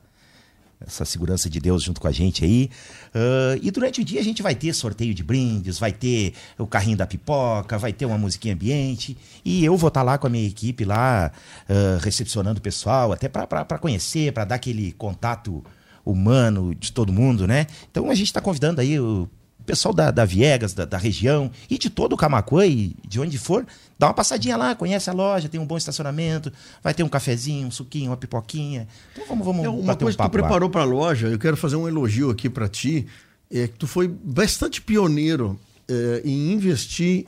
essa 0.87 1.05
segurança 1.05 1.49
de 1.49 1.61
Deus 1.61 1.83
junto 1.83 2.01
com 2.01 2.09
a 2.09 2.13
gente 2.13 2.45
aí. 2.45 2.71
Uh, 3.15 3.59
e 3.63 3.71
durante 3.71 4.01
o 4.01 4.05
dia 4.05 4.21
a 4.21 4.25
gente 4.25 4.43
vai 4.43 4.55
ter 4.55 4.73
sorteio 4.75 5.15
de 5.15 5.23
brindes, 5.23 5.79
vai 5.79 5.93
ter 5.93 6.35
o 6.59 6.67
carrinho 6.67 6.97
da 6.97 7.07
pipoca, 7.07 7.79
vai 7.79 7.93
ter 7.93 8.05
uma 8.05 8.19
musiquinha 8.19 8.55
ambiente. 8.55 9.17
E 9.45 9.65
eu 9.65 9.77
vou 9.77 9.89
estar 9.89 10.01
tá 10.01 10.05
lá 10.05 10.19
com 10.19 10.27
a 10.27 10.31
minha 10.31 10.47
equipe 10.47 10.85
lá, 10.85 11.33
uh, 11.69 11.99
recepcionando 12.03 12.59
o 12.59 12.63
pessoal, 12.63 13.13
até 13.13 13.29
para 13.29 13.79
conhecer, 13.79 14.33
para 14.33 14.45
dar 14.45 14.57
aquele 14.57 14.93
contato 14.93 15.65
humano 16.05 16.75
de 16.75 16.93
todo 16.93 17.13
mundo, 17.13 17.47
né? 17.47 17.67
Então 17.91 18.11
a 18.11 18.15
gente 18.15 18.27
está 18.27 18.41
convidando 18.41 18.81
aí 18.81 19.01
o 19.01 19.29
pessoal 19.65 19.95
da, 19.95 20.11
da 20.11 20.25
Viegas, 20.25 20.73
da, 20.73 20.85
da, 20.85 20.99
região 20.99 21.51
e 21.69 21.79
de 21.79 21.91
todo 21.91 22.13
o 22.13 22.17
Camacuã 22.17 22.67
e 22.67 22.95
de 23.07 23.21
onde 23.21 23.39
for, 23.39 23.67
dá 23.99 24.09
uma 24.09 24.15
passadinha 24.15 24.57
lá, 24.57 24.75
conhece 24.75 25.09
a 25.09 25.13
loja, 25.13 25.49
tem 25.49 25.61
um 25.61 25.67
bom 25.67 25.77
estacionamento, 25.77 26.53
vai 26.83 26.95
ter 26.95 27.03
um 27.03 27.09
cafezinho, 27.09 27.67
um 27.67 27.71
suquinho, 27.71 28.11
uma 28.11 28.17
pipoquinha. 28.17 28.87
Então 29.13 29.27
vamos, 29.29 29.45
vamos 29.45 29.65
é, 29.65 29.69
Uma 29.69 29.97
coisa 29.97 30.17
um 30.17 30.23
que 30.23 30.29
tu 30.29 30.31
preparou 30.31 30.69
para 30.69 30.83
a 30.83 30.85
loja, 30.85 31.29
eu 31.29 31.39
quero 31.39 31.57
fazer 31.57 31.77
um 31.77 31.89
elogio 31.89 32.31
aqui 32.31 32.49
para 32.49 32.69
ti, 32.69 33.07
é 33.51 33.69
que 33.69 33.75
tu 33.75 33.87
foi 33.87 34.09
bastante 34.09 34.81
pioneiro 34.81 35.59
é, 35.89 36.23
em 36.25 36.53
investir 36.53 37.27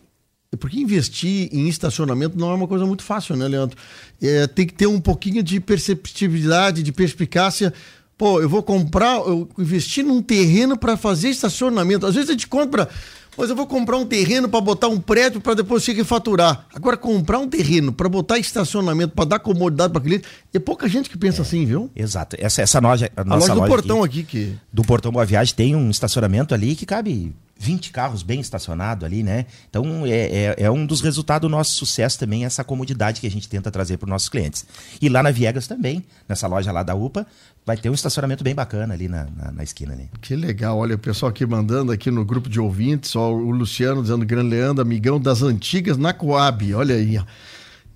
porque 0.59 0.79
investir 0.79 1.49
em 1.53 1.69
estacionamento 1.69 2.39
não 2.39 2.51
é 2.51 2.55
uma 2.55 2.69
coisa 2.69 2.87
muito 2.87 3.03
fácil, 3.03 3.37
né, 3.37 3.47
Leandro? 3.47 3.77
É, 4.23 4.47
tem 4.47 4.67
que 4.67 4.73
ter 4.73 4.87
um 4.87 5.01
pouquinho 5.01 5.43
de 5.43 5.61
perceptividade, 5.61 6.83
de 6.83 6.93
perspicácia 6.93 7.75
Pô, 8.19 8.41
eu 8.41 8.49
vou 8.49 8.63
comprar, 8.63 9.17
eu 9.19 9.47
investi 9.59 10.03
num 10.03 10.23
terreno 10.23 10.77
para 10.79 10.97
fazer 10.97 11.29
estacionamento. 11.29 12.07
Às 12.07 12.15
vezes 12.15 12.31
a 12.31 12.33
gente 12.33 12.47
compra, 12.47 12.89
mas 13.37 13.51
eu 13.51 13.57
vou 13.57 13.67
comprar 13.67 13.99
um 13.99 14.07
terreno 14.07 14.49
para 14.49 14.61
botar 14.61 14.89
um 14.89 14.99
prédio 14.99 15.39
para 15.39 15.53
depois 15.53 15.85
que 15.85 16.03
faturar. 16.03 16.67
Agora, 16.75 16.97
comprar 16.97 17.39
um 17.39 17.47
terreno 17.47 17.93
para 17.93 18.09
botar 18.09 18.39
estacionamento, 18.39 19.15
para 19.15 19.27
dar 19.27 19.39
comodidade 19.39 19.93
para 19.93 20.01
cliente, 20.01 20.27
é 20.55 20.59
pouca 20.59 20.89
gente 20.89 21.11
que 21.11 21.19
pensa 21.19 21.43
é, 21.43 21.43
assim, 21.43 21.67
viu? 21.67 21.91
Exato. 21.95 22.37
Essa, 22.39 22.63
essa 22.63 22.81
loja. 22.81 23.11
A, 23.15 23.21
a 23.21 23.25
loja 23.25 23.53
do 23.53 23.61
loja 23.61 23.71
portão 23.71 24.03
aqui, 24.03 24.21
aqui, 24.21 24.29
que. 24.29 24.59
Do 24.73 24.83
portão 24.83 25.13
Boa 25.13 25.27
Viagem 25.27 25.55
tem 25.55 25.77
um 25.77 25.91
estacionamento 25.91 26.55
ali 26.55 26.75
que 26.75 26.87
cabe 26.87 27.35
20 27.59 27.91
carros 27.91 28.23
bem 28.23 28.41
estacionados 28.41 29.05
ali, 29.05 29.23
né? 29.23 29.47
Então 29.69 30.05
é, 30.05 30.11
é, 30.11 30.55
é, 30.59 30.71
um 30.71 30.85
dos 30.85 31.01
resultados 31.01 31.49
do 31.49 31.51
nosso 31.51 31.73
sucesso 31.73 32.19
também, 32.19 32.45
essa 32.45 32.63
comodidade 32.63 33.21
que 33.21 33.27
a 33.27 33.31
gente 33.31 33.49
tenta 33.49 33.71
trazer 33.71 33.97
para 33.97 34.07
os 34.07 34.11
nossos 34.11 34.29
clientes. 34.29 34.67
E 35.01 35.09
lá 35.09 35.23
na 35.23 35.31
Viegas 35.31 35.67
também, 35.67 36.05
nessa 36.29 36.47
loja 36.47 36.71
lá 36.71 36.83
da 36.83 36.95
UPA, 36.95 37.27
vai 37.65 37.77
ter 37.77 37.89
um 37.89 37.95
estacionamento 37.95 38.45
bem 38.45 38.55
bacana 38.55 38.95
ali 38.95 39.09
na, 39.09 39.27
na, 39.37 39.53
na 39.53 39.63
esquina. 39.65 39.95
Ali. 39.95 40.11
Que 40.21 40.37
legal, 40.37 40.77
olha 40.79 40.97
o 40.97 40.99
pessoal 40.99 41.31
aqui 41.31 41.47
mandando 41.47 41.93
aqui 41.93 42.11
no 42.11 42.25
grupo 42.25 42.49
de 42.49 42.61
ouvintes, 42.61 43.17
ó, 43.17 43.33
o 43.33 43.51
Luciano 43.51 44.03
dizendo 44.03 44.27
Grande 44.27 44.51
Leandro, 44.51 44.83
amigão 44.83 45.19
das 45.19 45.43
antigas 45.43 45.97
na 45.97 46.13
Coab, 46.13 46.75
olha 46.75 46.95
aí, 46.95 47.19
ó. 47.19 47.25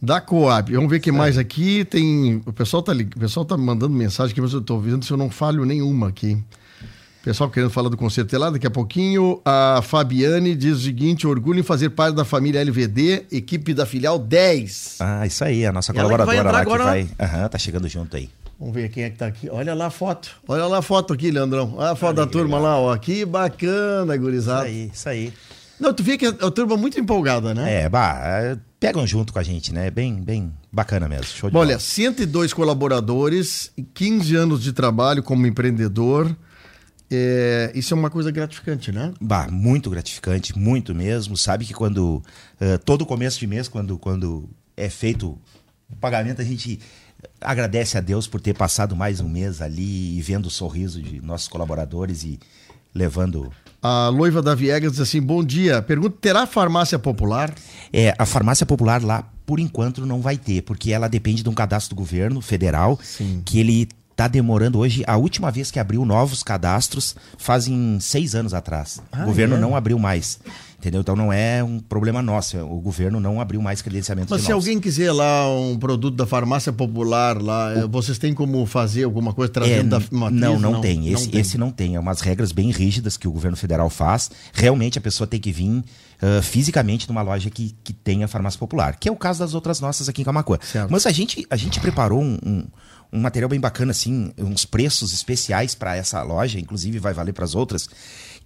Da 0.02 0.18
Coab. 0.18 0.72
Vamos 0.72 0.88
ver 0.88 0.96
o 0.96 1.00
que 1.00 1.12
mais 1.12 1.36
aqui. 1.36 1.84
Tem. 1.84 2.40
O 2.46 2.54
pessoal 2.54 2.82
tá, 2.82 2.92
o 2.92 3.20
pessoal 3.20 3.44
tá 3.44 3.54
mandando 3.54 3.94
mensagem 3.94 4.32
aqui, 4.32 4.40
mas 4.40 4.54
eu 4.54 4.62
tô 4.62 4.78
vendo 4.78 5.04
se 5.04 5.12
eu 5.12 5.16
não 5.18 5.28
falho 5.28 5.62
nenhuma 5.66 6.08
aqui. 6.08 6.42
Pessoal 7.22 7.50
querendo 7.50 7.70
falar 7.70 7.90
do 7.90 7.98
concerto 7.98 8.36
lá 8.38 8.48
daqui 8.48 8.66
a 8.66 8.70
pouquinho. 8.70 9.42
A 9.44 9.80
Fabiane 9.82 10.54
diz 10.54 10.78
o 10.78 10.80
seguinte: 10.80 11.26
orgulho 11.26 11.60
em 11.60 11.62
fazer 11.62 11.90
parte 11.90 12.16
da 12.16 12.24
família 12.24 12.62
LVD, 12.62 13.26
equipe 13.30 13.74
da 13.74 13.84
filial 13.84 14.18
10. 14.18 14.96
Ah, 15.00 15.26
isso 15.26 15.44
aí, 15.44 15.66
a 15.66 15.72
nossa 15.72 15.92
colaboradora 15.92 16.50
lá 16.50 16.60
agora... 16.60 16.84
que 16.84 16.90
vai. 16.90 17.08
Aham, 17.20 17.48
tá 17.48 17.58
chegando 17.58 17.88
junto 17.88 18.16
aí. 18.16 18.30
Vamos 18.58 18.74
ver 18.74 18.88
quem 18.88 19.04
é 19.04 19.10
que 19.10 19.18
tá 19.18 19.26
aqui. 19.26 19.50
Olha 19.50 19.74
lá 19.74 19.86
a 19.86 19.90
foto. 19.90 20.30
Olha 20.48 20.66
lá 20.66 20.78
a 20.78 20.82
foto 20.82 21.12
aqui, 21.12 21.30
Leandrão. 21.30 21.74
Olha 21.76 21.90
a 21.92 21.96
foto 21.96 22.16
da 22.16 22.26
turma 22.26 22.56
legal. 22.56 22.86
lá, 22.86 22.92
ó. 22.92 22.96
Que 22.96 23.24
bacana, 23.24 24.16
gurizada. 24.16 24.68
Isso 24.68 24.78
aí, 24.78 24.90
isso 24.92 25.08
aí. 25.08 25.32
Não, 25.78 25.94
tu 25.94 26.02
vê 26.02 26.18
que 26.18 26.26
a, 26.26 26.28
a 26.28 26.50
turma 26.50 26.74
é 26.74 26.76
muito 26.76 27.00
empolgada, 27.00 27.54
né? 27.54 27.82
É, 27.82 27.88
bah, 27.88 28.18
é, 28.22 28.58
pegam 28.78 29.06
junto 29.06 29.32
com 29.32 29.38
a 29.38 29.42
gente, 29.42 29.72
né? 29.72 29.90
Bem, 29.90 30.14
bem 30.14 30.52
bacana 30.70 31.08
mesmo. 31.08 31.24
Show 31.24 31.50
de 31.50 31.56
Olha, 31.56 31.78
102 31.78 32.52
colaboradores, 32.52 33.72
15 33.94 34.36
anos 34.36 34.62
de 34.62 34.74
trabalho 34.74 35.22
como 35.22 35.46
empreendedor. 35.46 36.34
É, 37.10 37.72
isso 37.74 37.92
é 37.92 37.96
uma 37.96 38.08
coisa 38.08 38.30
gratificante, 38.30 38.92
né? 38.92 39.12
Bah, 39.20 39.48
muito 39.50 39.90
gratificante, 39.90 40.56
muito 40.56 40.94
mesmo. 40.94 41.36
Sabe 41.36 41.64
que 41.64 41.74
quando. 41.74 42.22
Uh, 42.60 42.78
todo 42.84 43.04
começo 43.04 43.38
de 43.40 43.46
mês, 43.46 43.66
quando, 43.66 43.98
quando 43.98 44.48
é 44.76 44.88
feito 44.88 45.36
o 45.90 45.96
pagamento, 45.96 46.40
a 46.40 46.44
gente 46.44 46.78
agradece 47.40 47.98
a 47.98 48.00
Deus 48.00 48.26
por 48.26 48.40
ter 48.40 48.54
passado 48.54 48.94
mais 48.94 49.20
um 49.20 49.28
mês 49.28 49.60
ali 49.60 50.16
e 50.16 50.22
vendo 50.22 50.46
o 50.46 50.50
sorriso 50.50 51.02
de 51.02 51.20
nossos 51.20 51.48
colaboradores 51.48 52.22
e 52.22 52.38
levando. 52.94 53.50
A 53.82 54.08
Loiva 54.08 54.42
da 54.42 54.54
Viegas 54.54 54.92
diz 54.92 55.00
assim: 55.00 55.20
bom 55.20 55.42
dia. 55.42 55.82
Pergunta: 55.82 56.16
terá 56.20 56.46
farmácia 56.46 56.98
popular? 56.98 57.52
É, 57.92 58.14
a 58.18 58.26
farmácia 58.26 58.64
popular 58.64 59.02
lá, 59.02 59.28
por 59.44 59.58
enquanto, 59.58 60.06
não 60.06 60.20
vai 60.20 60.36
ter, 60.36 60.62
porque 60.62 60.92
ela 60.92 61.08
depende 61.08 61.42
de 61.42 61.48
um 61.48 61.54
cadastro 61.54 61.96
do 61.96 61.98
governo 61.98 62.40
federal, 62.40 62.98
Sim. 63.02 63.42
que 63.44 63.58
ele 63.58 63.88
está 64.20 64.28
demorando 64.28 64.78
hoje. 64.78 65.02
A 65.06 65.16
última 65.16 65.50
vez 65.50 65.70
que 65.70 65.78
abriu 65.78 66.04
novos 66.04 66.42
cadastros 66.42 67.16
fazem 67.38 67.98
seis 68.00 68.34
anos 68.34 68.52
atrás. 68.52 69.00
Ah, 69.10 69.22
o 69.22 69.26
governo 69.26 69.56
é? 69.56 69.58
não 69.58 69.74
abriu 69.74 69.98
mais. 69.98 70.38
Entendeu? 70.78 71.02
Então 71.02 71.14
não 71.14 71.30
é 71.30 71.62
um 71.62 71.78
problema 71.78 72.22
nosso. 72.22 72.56
O 72.58 72.80
governo 72.80 73.20
não 73.20 73.38
abriu 73.38 73.60
mais 73.60 73.82
credenciamento. 73.82 74.30
Mas 74.30 74.42
se 74.42 74.48
novos. 74.48 74.64
alguém 74.64 74.80
quiser 74.80 75.12
lá 75.12 75.46
um 75.54 75.78
produto 75.78 76.16
da 76.16 76.26
farmácia 76.26 76.72
popular 76.72 77.40
lá, 77.40 77.74
o... 77.74 77.78
Eh, 77.80 77.86
vocês 77.86 78.16
têm 78.16 78.32
como 78.32 78.64
fazer 78.64 79.04
alguma 79.04 79.34
coisa 79.34 79.52
trazendo 79.52 79.96
é, 79.96 79.98
da 79.98 80.00
matriz? 80.10 80.40
Não, 80.40 80.58
não, 80.58 80.72
não 80.72 80.80
tem. 80.80 81.08
Esse 81.08 81.24
não 81.24 81.30
tem. 81.30 81.40
esse 81.40 81.58
não 81.58 81.70
tem. 81.70 81.96
É 81.96 82.00
umas 82.00 82.22
regras 82.22 82.50
bem 82.50 82.70
rígidas 82.70 83.18
que 83.18 83.28
o 83.28 83.30
governo 83.30 83.58
federal 83.58 83.90
faz. 83.90 84.30
Realmente 84.54 84.98
a 84.98 85.02
pessoa 85.02 85.26
tem 85.26 85.38
que 85.38 85.52
vir 85.52 85.70
uh, 85.70 86.42
fisicamente 86.42 87.06
numa 87.08 87.20
loja 87.20 87.50
que, 87.50 87.74
que 87.84 87.92
tenha 87.92 88.26
farmácia 88.26 88.58
popular, 88.58 88.96
que 88.96 89.06
é 89.06 89.12
o 89.12 89.16
caso 89.16 89.40
das 89.40 89.52
outras 89.52 89.80
nossas 89.80 90.08
aqui 90.08 90.22
em 90.22 90.24
Camacuã. 90.24 90.58
Mas 90.88 91.04
a 91.04 91.10
gente, 91.10 91.46
a 91.50 91.56
gente 91.56 91.78
preparou 91.78 92.22
um, 92.22 92.38
um 92.42 92.64
um 93.12 93.20
material 93.20 93.48
bem 93.48 93.60
bacana, 93.60 93.90
assim, 93.90 94.32
uns 94.38 94.64
preços 94.64 95.12
especiais 95.12 95.74
para 95.74 95.96
essa 95.96 96.22
loja, 96.22 96.58
inclusive 96.58 96.98
vai 96.98 97.12
valer 97.12 97.32
para 97.32 97.44
as 97.44 97.54
outras, 97.54 97.88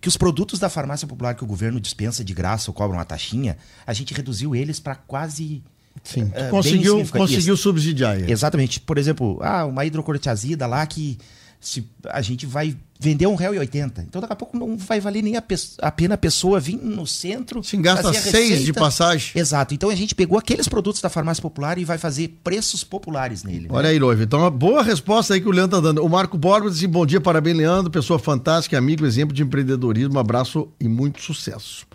que 0.00 0.08
os 0.08 0.16
produtos 0.16 0.58
da 0.58 0.68
farmácia 0.68 1.06
popular 1.06 1.34
que 1.34 1.44
o 1.44 1.46
governo 1.46 1.80
dispensa 1.80 2.24
de 2.24 2.34
graça 2.34 2.70
ou 2.70 2.74
cobra 2.74 2.96
uma 2.96 3.04
taxinha, 3.04 3.56
a 3.86 3.92
gente 3.92 4.14
reduziu 4.14 4.54
eles 4.54 4.80
para 4.80 4.94
quase 4.94 5.62
Sim, 6.02 6.24
uh, 6.24 6.50
conseguiu, 6.50 7.06
conseguiu 7.08 7.56
subsidiar. 7.56 8.28
Exatamente. 8.28 8.80
Por 8.80 8.98
exemplo, 8.98 9.38
ah, 9.42 9.64
uma 9.64 9.84
hidrocortiazida 9.84 10.66
lá 10.66 10.84
que 10.86 11.18
se 11.60 11.88
a 12.10 12.20
gente 12.20 12.44
vai 12.44 12.76
vender 13.04 13.26
um 13.26 13.34
real 13.34 13.54
e 13.54 13.58
oitenta. 13.58 14.02
Então 14.02 14.20
daqui 14.20 14.32
a 14.32 14.36
pouco 14.36 14.58
não 14.58 14.78
vai 14.78 14.98
valer 14.98 15.22
nem 15.22 15.36
a, 15.36 15.42
a 15.82 15.92
pena 15.92 16.14
a 16.14 16.18
pessoa 16.18 16.58
vir 16.58 16.76
no 16.76 17.06
centro. 17.06 17.62
Sim, 17.62 17.82
gasta 17.82 18.12
seis 18.14 18.64
de 18.64 18.72
passagem. 18.72 19.32
Exato. 19.34 19.74
Então 19.74 19.90
a 19.90 19.94
gente 19.94 20.14
pegou 20.14 20.38
aqueles 20.38 20.66
produtos 20.66 21.02
da 21.02 21.10
farmácia 21.10 21.42
popular 21.42 21.76
e 21.76 21.84
vai 21.84 21.98
fazer 21.98 22.38
preços 22.42 22.82
populares 22.82 23.44
nele. 23.44 23.62
Né? 23.62 23.68
Olha 23.70 23.90
aí, 23.90 23.98
Loiva. 23.98 24.22
Então, 24.22 24.40
uma 24.40 24.50
boa 24.50 24.82
resposta 24.82 25.34
aí 25.34 25.40
que 25.40 25.48
o 25.48 25.50
Leandro 25.50 25.76
tá 25.76 25.88
dando. 25.88 26.02
O 26.02 26.08
Marco 26.08 26.38
Borba 26.38 26.70
disse: 26.70 26.86
bom 26.86 27.04
dia, 27.04 27.20
parabéns, 27.20 27.56
Leandro. 27.56 27.90
Pessoa 27.90 28.18
fantástica, 28.18 28.78
amigo, 28.78 29.04
exemplo 29.04 29.34
de 29.34 29.42
empreendedorismo. 29.42 30.14
Um 30.14 30.18
abraço 30.18 30.68
e 30.80 30.88
muito 30.88 31.20
sucesso. 31.22 31.86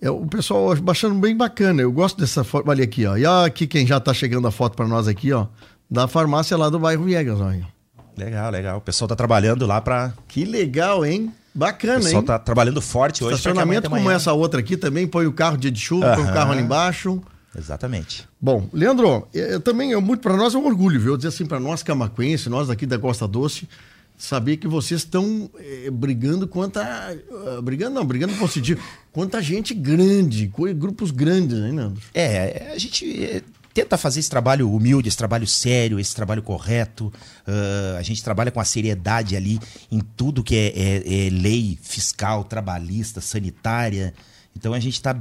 É, 0.00 0.10
o 0.10 0.26
pessoal 0.26 0.74
baixando 0.76 1.14
bem 1.14 1.36
bacana. 1.36 1.82
Eu 1.82 1.92
gosto 1.92 2.18
dessa 2.18 2.42
foto. 2.42 2.68
Olha 2.68 2.82
aqui, 2.82 3.06
ó. 3.06 3.16
E 3.16 3.24
aqui 3.24 3.68
quem 3.68 3.86
já 3.86 4.00
tá 4.00 4.12
chegando 4.12 4.48
a 4.48 4.50
foto 4.50 4.74
para 4.74 4.88
nós 4.88 5.06
aqui, 5.06 5.32
ó. 5.32 5.46
Da 5.88 6.08
farmácia 6.08 6.56
lá 6.56 6.68
do 6.68 6.78
bairro 6.78 7.04
Viegas, 7.04 7.40
olha. 7.40 7.66
Legal, 8.16 8.50
legal. 8.50 8.78
O 8.78 8.80
pessoal 8.80 9.08
tá 9.08 9.16
trabalhando 9.16 9.66
lá 9.66 9.80
para. 9.80 10.12
Que 10.28 10.44
legal, 10.44 11.04
hein? 11.04 11.32
Bacana, 11.54 11.94
hein? 11.94 12.00
O 12.00 12.04
pessoal 12.04 12.22
hein? 12.22 12.26
tá 12.26 12.38
trabalhando 12.38 12.80
forte 12.80 13.24
hoje. 13.24 13.36
Estacionamento 13.36 13.88
como 13.88 14.10
essa 14.10 14.32
outra 14.32 14.60
aqui 14.60 14.76
também, 14.76 15.06
põe 15.06 15.26
o 15.26 15.32
carro 15.32 15.56
dia 15.56 15.70
de 15.70 15.80
chuva, 15.80 16.14
põe 16.14 16.24
o 16.24 16.32
carro 16.32 16.52
ali 16.52 16.62
embaixo. 16.62 17.22
Exatamente. 17.56 18.26
Bom, 18.40 18.68
Leandro, 18.72 19.28
eu, 19.34 19.60
também, 19.60 19.92
eu, 19.92 20.00
muito 20.00 20.20
para 20.20 20.36
nós 20.36 20.54
é 20.54 20.58
um 20.58 20.66
orgulho, 20.66 20.98
viu? 20.98 21.12
Eu 21.12 21.16
dizer 21.16 21.28
assim, 21.28 21.44
para 21.44 21.60
nós 21.60 21.82
camacuenses, 21.82 22.46
nós 22.46 22.68
daqui 22.68 22.86
da 22.86 22.98
Costa 22.98 23.28
Doce, 23.28 23.68
saber 24.16 24.56
que 24.56 24.66
vocês 24.66 25.02
estão 25.02 25.50
é, 25.58 25.90
brigando 25.90 26.48
contra. 26.48 27.14
Uh, 27.30 27.60
brigando 27.60 27.94
não, 27.94 28.04
brigando 28.04 28.34
positivo. 28.34 28.80
Quanta 29.12 29.42
gente 29.42 29.74
grande, 29.74 30.50
grupos 30.76 31.10
grandes, 31.10 31.58
né, 31.58 31.70
Leandro? 31.72 32.02
É, 32.14 32.72
a 32.74 32.78
gente 32.78 33.22
é, 33.22 33.42
tenta 33.72 33.96
fazer 33.96 34.20
esse 34.20 34.30
trabalho 34.30 34.70
humilde, 34.70 35.08
esse 35.08 35.16
trabalho 35.16 35.46
sério, 35.46 35.98
esse 35.98 36.14
trabalho 36.14 36.42
correto. 36.42 37.12
Uh, 37.46 37.96
a 37.98 38.02
gente 38.02 38.22
trabalha 38.22 38.50
com 38.50 38.60
a 38.60 38.64
seriedade 38.64 39.36
ali 39.36 39.58
em 39.90 40.00
tudo 40.00 40.42
que 40.42 40.56
é, 40.56 40.68
é, 40.68 41.26
é 41.26 41.30
lei 41.30 41.78
fiscal, 41.82 42.44
trabalhista, 42.44 43.20
sanitária. 43.20 44.14
Então 44.56 44.72
a 44.72 44.80
gente 44.80 44.94
está 44.94 45.18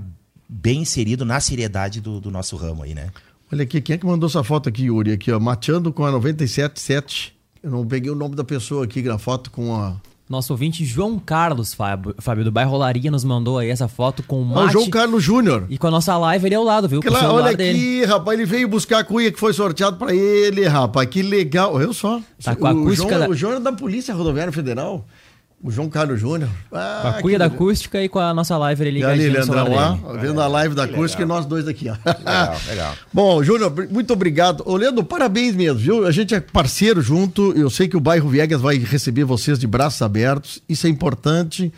bem 0.48 0.82
inserido 0.82 1.24
na 1.24 1.40
seriedade 1.40 2.02
do, 2.02 2.20
do, 2.20 2.30
nosso 2.30 2.58
ramo 2.58 2.84
aí, 2.84 2.94
né? 2.94 3.10
Olha 3.52 3.64
aqui, 3.64 3.82
quem 3.82 3.96
é 3.96 3.98
que 3.98 4.06
mandou 4.06 4.28
essa 4.28 4.44
foto 4.44 4.70
aqui, 4.70 4.84
Yuri? 4.84 5.14
Aqui, 5.14 5.32
ó, 5.32 5.40
mateando 5.40 5.92
com 5.92 6.06
a 6.06 6.12
977. 6.12 7.36
Eu 7.64 7.72
não 7.72 7.86
peguei 7.86 8.10
o 8.12 8.16
nome 8.16 8.36
da 8.36 8.44
pessoa 8.44 8.86
aqui 8.86 9.02
na 9.02 9.18
foto 9.18 9.52
com 9.52 9.76
a 9.76 9.96
nosso 10.32 10.54
ouvinte 10.54 10.86
João 10.86 11.20
Carlos, 11.20 11.74
Fábio, 11.74 12.16
Fábio 12.20 12.44
do 12.44 12.52
bairro 12.52 12.72
Rolaria, 12.72 13.12
nos 13.12 13.24
mandou 13.24 13.60
aí 13.60 13.70
essa 13.70 13.88
foto 13.88 14.24
com 14.24 14.42
o 14.42 14.46
mate. 14.46 14.70
o 14.70 14.72
João 14.72 14.90
Carlos 14.90 15.22
Júnior. 15.22 15.66
E 15.70 15.78
com 15.78 15.88
a 15.88 15.92
nossa 15.92 16.18
live 16.18 16.48
ele 16.48 16.56
ao 16.56 16.64
lado, 16.64 16.88
viu? 16.88 17.02
Claro, 17.02 17.34
olha 17.34 17.56
dele. 17.56 17.78
aqui, 17.78 18.06
rapaz, 18.06 18.40
ele 18.40 18.48
veio 18.48 18.68
buscar 18.68 19.00
a 19.00 19.04
cuia 19.04 19.32
que 19.32 19.40
foi 19.40 19.52
sorteado 19.54 19.98
para 19.98 20.16
ele, 20.16 20.66
rapaz, 20.66 21.08
que 21.10 21.22
legal. 21.22 21.80
Eu 21.82 21.94
só. 21.94 22.22
Tá 22.42 22.56
com 22.56 22.66
a 22.66 22.74
o 22.74 22.80
acústica 22.82 23.10
João, 23.10 23.20
da... 23.20 23.30
o 23.30 23.36
João 23.36 23.54
é 23.54 23.60
da 23.60 23.74
Polícia 23.74 24.16
Rodoviária 24.16 24.54
Federal. 24.54 25.06
O 25.64 25.70
João 25.70 25.90
Carlos 25.90 26.20
Júnior. 26.20 26.50
Ah, 26.72 27.00
com 27.02 27.08
a 27.08 27.14
cuia 27.22 27.38
da 27.38 27.46
acústica 27.46 28.04
e 28.04 28.10
com 28.10 28.18
a 28.18 28.34
nossa 28.34 28.58
live 28.58 28.82
ali 28.82 28.92
ligadinha 28.92 29.28
ali, 29.28 29.34
Leandrão, 29.38 29.72
lá, 29.72 30.00
vendo 30.20 30.42
a 30.42 30.48
live 30.48 30.74
da 30.74 30.86
acústica 30.86 31.22
legal. 31.22 31.38
e 31.38 31.40
nós 31.40 31.46
dois 31.46 31.68
aqui, 31.68 31.88
ó. 31.88 31.96
Legal, 32.18 32.58
legal. 32.68 32.96
Bom, 33.14 33.44
Júnior, 33.44 33.72
muito 33.92 34.12
obrigado. 34.12 34.64
Ô, 34.66 34.76
Leandro, 34.76 35.04
parabéns 35.04 35.56
mesmo, 35.56 35.78
viu? 35.78 36.08
A 36.08 36.12
gente 36.12 36.34
é 36.34 36.40
parceiro 36.40 37.00
junto. 37.00 37.52
Eu 37.56 37.70
sei 37.70 37.88
que 37.88 37.96
o 37.96 38.00
bairro 38.00 38.28
Viegas 38.28 38.60
vai 38.60 38.78
receber 38.78 39.24
vocês 39.24 39.60
de 39.60 39.68
braços 39.68 40.02
abertos. 40.02 40.62
Isso 40.68 40.88
é 40.88 40.90
importante. 40.90 41.72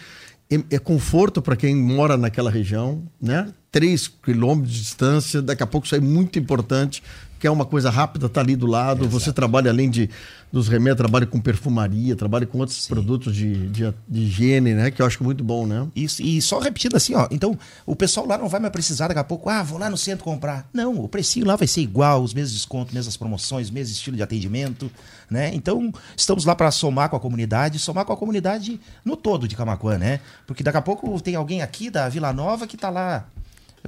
É, 0.49 0.75
é 0.75 0.79
conforto 0.79 1.41
para 1.41 1.57
quem 1.57 1.75
mora 1.75 2.15
naquela 2.15 2.49
região, 2.49 3.03
né? 3.21 3.49
Três 3.69 4.07
quilômetros 4.07 4.73
de 4.73 4.79
distância. 4.81 5.41
Daqui 5.41 5.63
a 5.63 5.67
pouco 5.67 5.85
isso 5.85 5.95
é 5.95 5.99
muito 5.99 6.39
importante 6.39 7.03
quer 7.43 7.51
uma 7.51 7.65
coisa 7.65 7.89
rápida, 7.89 8.29
tá 8.29 8.39
ali 8.39 8.55
do 8.55 8.65
lado. 8.65 9.01
Exato. 9.01 9.19
Você 9.19 9.33
trabalha 9.33 9.69
além 9.69 9.89
de, 9.89 10.09
dos 10.49 10.69
remédios, 10.69 10.95
trabalha 10.95 11.25
com 11.25 11.41
perfumaria, 11.41 12.15
trabalha 12.15 12.45
com 12.45 12.57
outros 12.57 12.85
Sim. 12.85 12.93
produtos 12.93 13.35
de, 13.35 13.67
de, 13.67 13.93
de, 14.07 14.21
higiene, 14.21 14.73
né? 14.73 14.89
Que 14.89 15.01
eu 15.01 15.05
acho 15.05 15.21
muito 15.21 15.43
bom, 15.43 15.67
né? 15.67 15.85
Isso, 15.93 16.23
e 16.23 16.41
só 16.41 16.59
repetindo 16.59 16.95
assim, 16.95 17.15
ó. 17.15 17.27
Então, 17.29 17.59
o 17.85 17.97
pessoal 17.97 18.25
lá 18.25 18.37
não 18.37 18.47
vai 18.47 18.61
mais 18.61 18.71
precisar 18.71 19.09
daqui 19.09 19.19
a 19.19 19.25
pouco, 19.25 19.49
ah, 19.49 19.61
vou 19.61 19.77
lá 19.77 19.89
no 19.89 19.97
centro 19.97 20.23
comprar. 20.23 20.69
Não, 20.71 20.97
o 21.03 21.09
precinho 21.09 21.45
lá 21.45 21.57
vai 21.57 21.67
ser 21.67 21.81
igual, 21.81 22.23
os 22.23 22.33
mesmos 22.33 22.53
descontos, 22.53 22.93
mesmas 22.93 23.17
promoções, 23.17 23.69
mesmo 23.69 23.91
estilo 23.91 24.15
de 24.15 24.23
atendimento, 24.23 24.89
né? 25.29 25.53
Então, 25.53 25.91
estamos 26.15 26.45
lá 26.45 26.55
para 26.55 26.71
somar 26.71 27.09
com 27.09 27.17
a 27.17 27.19
comunidade, 27.19 27.77
somar 27.77 28.05
com 28.05 28.13
a 28.13 28.17
comunidade 28.17 28.79
no 29.03 29.17
todo 29.17 29.49
de 29.49 29.55
Camacuã, 29.57 29.97
né? 29.97 30.21
Porque 30.47 30.63
daqui 30.63 30.77
a 30.77 30.81
pouco 30.81 31.19
tem 31.19 31.35
alguém 31.35 31.61
aqui 31.61 31.89
da 31.89 32.07
Vila 32.07 32.31
Nova 32.31 32.65
que 32.65 32.75
está 32.75 32.89
lá 32.89 33.25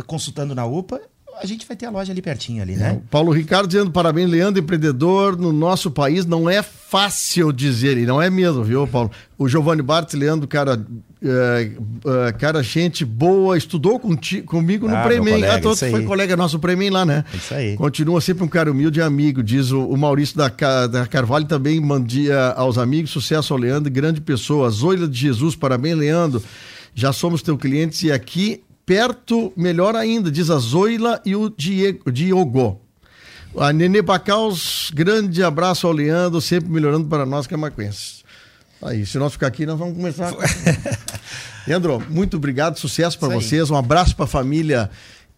consultando 0.05 0.53
na 0.53 0.65
UPA 0.65 0.99
a 1.41 1.45
gente 1.45 1.67
vai 1.67 1.75
ter 1.75 1.85
a 1.85 1.89
loja 1.89 2.11
ali 2.11 2.21
pertinho 2.21 2.61
ali, 2.61 2.75
né? 2.75 2.91
É, 2.91 3.01
Paulo 3.09 3.31
Ricardo 3.31 3.67
dizendo 3.67 3.91
parabéns, 3.91 4.29
Leandro, 4.29 4.61
empreendedor 4.61 5.37
no 5.37 5.51
nosso 5.51 5.91
país 5.91 6.25
não 6.25 6.49
é 6.49 6.61
fácil 6.61 7.51
dizer, 7.51 7.97
e 7.97 8.05
não 8.05 8.21
é 8.21 8.29
mesmo, 8.29 8.63
viu, 8.63 8.87
Paulo? 8.87 9.11
O 9.37 9.47
Giovanni 9.49 9.81
Bartz, 9.81 10.13
Leandro, 10.13 10.47
cara, 10.47 10.85
é, 11.21 11.71
é, 12.27 12.31
cara, 12.33 12.63
gente 12.63 13.03
boa, 13.03 13.57
estudou 13.57 13.99
conti, 13.99 14.41
comigo 14.41 14.87
no 14.87 14.95
ah, 14.95 15.03
Premen. 15.03 15.43
Ah, 15.43 15.59
todos 15.59 15.79
foi 15.79 16.03
colega 16.03 16.37
nosso 16.37 16.57
Premen 16.59 16.89
lá, 16.89 17.05
né? 17.05 17.25
Isso 17.33 17.53
aí. 17.53 17.75
Continua 17.75 18.21
sempre 18.21 18.43
um 18.43 18.47
cara 18.47 18.71
humilde 18.71 18.99
e 18.99 19.03
amigo, 19.03 19.43
diz 19.43 19.71
o, 19.71 19.85
o 19.85 19.97
Maurício 19.97 20.37
da, 20.37 20.47
da 20.87 21.05
Carvalho 21.05 21.45
também 21.45 21.79
mandia 21.81 22.51
aos 22.51 22.77
amigos, 22.77 23.11
sucesso 23.11 23.53
ao 23.53 23.59
Leandro, 23.59 23.91
grande 23.91 24.21
pessoa. 24.21 24.69
Zoila 24.69 25.07
de 25.07 25.19
Jesus, 25.19 25.55
parabéns, 25.55 25.97
Leandro. 25.97 26.41
Já 26.97 27.11
somos 27.11 27.41
teu 27.41 27.57
clientes 27.57 28.03
e 28.03 28.11
aqui 28.11 28.63
perto, 28.85 29.51
melhor 29.55 29.95
ainda, 29.95 30.31
diz 30.31 30.49
a 30.49 30.57
Zoila 30.57 31.21
e 31.25 31.35
o 31.35 31.49
Diego, 31.49 32.11
Diogo. 32.11 32.81
A 33.57 33.71
Nenê 33.71 34.01
Bacaus, 34.01 34.91
grande 34.93 35.41
abraço 35.41 35.87
ao 35.87 35.93
Leandro, 35.93 36.41
sempre 36.41 36.69
melhorando 36.69 37.07
para 37.07 37.25
nós 37.25 37.47
camacuenses. 37.47 38.23
Aí, 38.81 39.05
se 39.05 39.17
nós 39.17 39.31
ficar 39.31 39.47
aqui, 39.47 39.65
nós 39.65 39.79
vamos 39.79 39.95
começar. 39.95 40.33
Leandro, 41.65 42.03
muito 42.09 42.37
obrigado, 42.37 42.77
sucesso 42.77 43.17
para 43.17 43.29
vocês, 43.29 43.69
um 43.71 43.75
abraço 43.75 44.15
para 44.15 44.25
a 44.25 44.27
família 44.27 44.89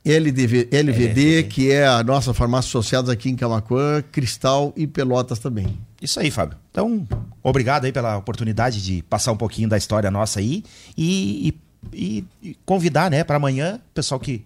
LDV, 0.04 0.70
LVD, 0.72 1.44
que 1.44 1.72
é 1.72 1.86
a 1.86 2.04
nossa 2.04 2.34
farmácia 2.34 2.70
associada 2.70 3.12
aqui 3.12 3.30
em 3.30 3.36
Camacuã, 3.36 4.04
Cristal 4.12 4.74
e 4.76 4.88
Pelotas 4.88 5.40
também. 5.40 5.78
Isso 6.02 6.20
aí, 6.20 6.32
Fábio. 6.32 6.58
Então, 6.72 7.08
obrigado 7.44 7.86
aí 7.86 7.92
pela 7.92 8.18
oportunidade 8.18 8.82
de 8.84 9.04
passar 9.04 9.32
um 9.32 9.38
pouquinho 9.38 9.68
da 9.68 9.78
história 9.78 10.10
nossa 10.10 10.40
aí 10.40 10.64
e, 10.98 11.50
e 11.50 11.67
e, 11.94 12.26
e 12.42 12.58
convidar, 12.66 13.10
né, 13.12 13.24
para 13.24 13.38
amanhã, 13.38 13.80
pessoal 13.94 14.20
que 14.20 14.44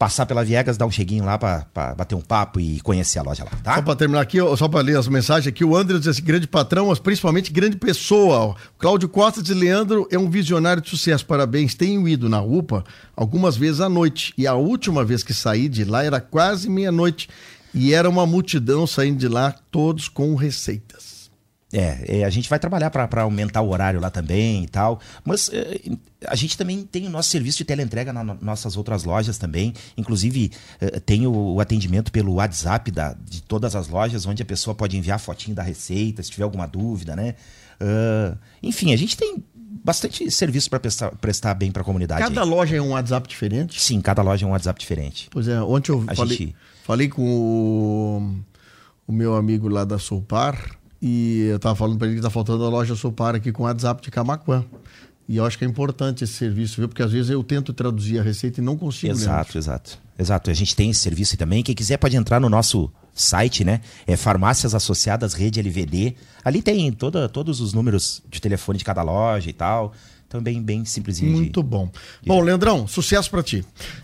passar 0.00 0.24
pela 0.24 0.42
Viegas, 0.42 0.78
dar 0.78 0.86
um 0.86 0.90
cheguinho 0.90 1.26
lá 1.26 1.36
para 1.36 1.94
bater 1.94 2.14
um 2.14 2.22
papo 2.22 2.58
e 2.58 2.80
conhecer 2.80 3.18
a 3.18 3.22
loja 3.22 3.44
lá, 3.44 3.50
tá? 3.62 3.74
Só 3.74 3.82
para 3.82 3.94
terminar 3.94 4.22
aqui, 4.22 4.38
só 4.56 4.66
para 4.66 4.80
ler 4.80 4.96
as 4.96 5.06
mensagens 5.06 5.46
aqui, 5.46 5.62
o 5.62 5.76
André 5.76 5.98
diz 5.98 6.08
assim, 6.08 6.22
grande 6.22 6.46
patrão, 6.46 6.86
mas 6.86 6.98
principalmente 6.98 7.52
grande 7.52 7.76
pessoa. 7.76 8.56
Cláudio 8.78 9.10
Costa 9.10 9.42
de 9.42 9.52
Leandro 9.52 10.08
é 10.10 10.18
um 10.18 10.30
visionário 10.30 10.82
de 10.82 10.88
sucesso, 10.88 11.26
parabéns. 11.26 11.74
Tenho 11.74 12.08
ido 12.08 12.30
na 12.30 12.40
UPA 12.40 12.82
algumas 13.14 13.58
vezes 13.58 13.82
à 13.82 13.90
noite 13.90 14.32
e 14.38 14.46
a 14.46 14.54
última 14.54 15.04
vez 15.04 15.22
que 15.22 15.34
saí 15.34 15.68
de 15.68 15.84
lá 15.84 16.02
era 16.02 16.18
quase 16.18 16.70
meia-noite 16.70 17.28
e 17.74 17.92
era 17.92 18.08
uma 18.08 18.24
multidão 18.24 18.86
saindo 18.86 19.18
de 19.18 19.28
lá, 19.28 19.54
todos 19.70 20.08
com 20.08 20.34
receitas. 20.34 20.99
É, 21.72 22.20
é, 22.20 22.24
a 22.24 22.30
gente 22.30 22.48
vai 22.50 22.58
trabalhar 22.58 22.90
para 22.90 23.22
aumentar 23.22 23.60
o 23.60 23.70
horário 23.70 24.00
lá 24.00 24.10
também 24.10 24.64
e 24.64 24.68
tal. 24.68 25.00
Mas 25.24 25.48
é, 25.52 25.78
a 26.26 26.34
gente 26.34 26.56
também 26.58 26.82
tem 26.82 27.06
o 27.06 27.10
nosso 27.10 27.30
serviço 27.30 27.58
de 27.58 27.64
teleentrega 27.64 28.12
nas 28.12 28.40
nossas 28.40 28.76
outras 28.76 29.04
lojas 29.04 29.38
também. 29.38 29.72
Inclusive, 29.96 30.50
é, 30.80 30.98
tem 30.98 31.26
o, 31.26 31.54
o, 31.54 31.60
atendimento 31.60 32.10
pelo 32.10 32.34
WhatsApp 32.34 32.90
da, 32.90 33.14
de 33.24 33.42
todas 33.42 33.76
as 33.76 33.88
lojas, 33.88 34.26
onde 34.26 34.42
a 34.42 34.46
pessoa 34.46 34.74
pode 34.74 34.96
enviar 34.96 35.18
fotinho 35.20 35.54
da 35.54 35.62
receita, 35.62 36.22
se 36.22 36.30
tiver 36.30 36.44
alguma 36.44 36.66
dúvida, 36.66 37.14
né? 37.14 37.34
Uh, 37.80 38.36
enfim, 38.62 38.92
a 38.92 38.96
gente 38.96 39.16
tem 39.16 39.42
bastante 39.54 40.30
serviço 40.30 40.68
para 40.68 40.78
prestar, 40.78 41.10
prestar, 41.16 41.54
bem 41.54 41.70
para 41.70 41.80
a 41.80 41.84
comunidade. 41.84 42.20
Cada 42.20 42.42
aí. 42.42 42.48
loja 42.48 42.76
é 42.76 42.82
um 42.82 42.90
WhatsApp 42.90 43.26
diferente? 43.26 43.80
Sim, 43.80 44.00
cada 44.02 44.20
loja 44.20 44.44
é 44.44 44.48
um 44.48 44.52
WhatsApp 44.52 44.78
diferente. 44.78 45.28
Pois 45.30 45.48
é, 45.48 45.62
ontem 45.62 45.92
eu 45.92 46.04
falei, 46.14 46.36
gente... 46.36 46.56
falei 46.84 47.08
com 47.08 47.22
o, 47.22 48.34
o 49.06 49.12
meu 49.12 49.34
amigo 49.34 49.68
lá 49.68 49.84
da 49.84 49.98
Sulpar 49.98 50.78
e 51.00 51.46
eu 51.50 51.56
estava 51.56 51.74
falando 51.74 51.98
para 51.98 52.06
ele 52.06 52.16
que 52.16 52.20
está 52.20 52.30
faltando 52.30 52.64
a 52.64 52.68
loja 52.68 52.94
Sopar 52.94 53.34
aqui 53.34 53.52
com 53.52 53.62
o 53.62 53.66
WhatsApp 53.66 54.02
de 54.02 54.10
Camacuã. 54.10 54.64
E 55.28 55.36
eu 55.36 55.46
acho 55.46 55.56
que 55.56 55.64
é 55.64 55.68
importante 55.68 56.24
esse 56.24 56.32
serviço, 56.32 56.76
viu? 56.78 56.88
Porque 56.88 57.02
às 57.02 57.12
vezes 57.12 57.30
eu 57.30 57.42
tento 57.44 57.72
traduzir 57.72 58.18
a 58.18 58.22
receita 58.22 58.60
e 58.60 58.64
não 58.64 58.76
consigo. 58.76 59.12
Exato, 59.12 59.56
exato. 59.56 59.98
Exato. 60.18 60.50
A 60.50 60.54
gente 60.54 60.74
tem 60.74 60.90
esse 60.90 61.00
serviço 61.00 61.36
também. 61.36 61.62
Quem 61.62 61.74
quiser 61.74 61.98
pode 61.98 62.16
entrar 62.16 62.40
no 62.40 62.48
nosso 62.48 62.90
site, 63.14 63.64
né? 63.64 63.80
É 64.06 64.16
Farmácias 64.16 64.74
Associadas 64.74 65.32
Rede 65.32 65.60
LVD. 65.60 66.16
Ali 66.44 66.60
tem 66.62 66.90
toda, 66.90 67.28
todos 67.28 67.60
os 67.60 67.72
números 67.72 68.22
de 68.28 68.40
telefone 68.40 68.78
de 68.78 68.84
cada 68.84 69.02
loja 69.02 69.48
e 69.48 69.52
tal. 69.52 69.92
Então, 70.26 70.40
bem, 70.40 70.62
bem 70.62 70.84
simplesinho. 70.84 71.32
Muito 71.32 71.62
de, 71.62 71.68
bom. 71.68 71.86
De... 72.22 72.28
Bom, 72.28 72.40
Leandrão, 72.40 72.86
sucesso 72.86 73.30
para 73.30 73.42
ti. 73.42 73.64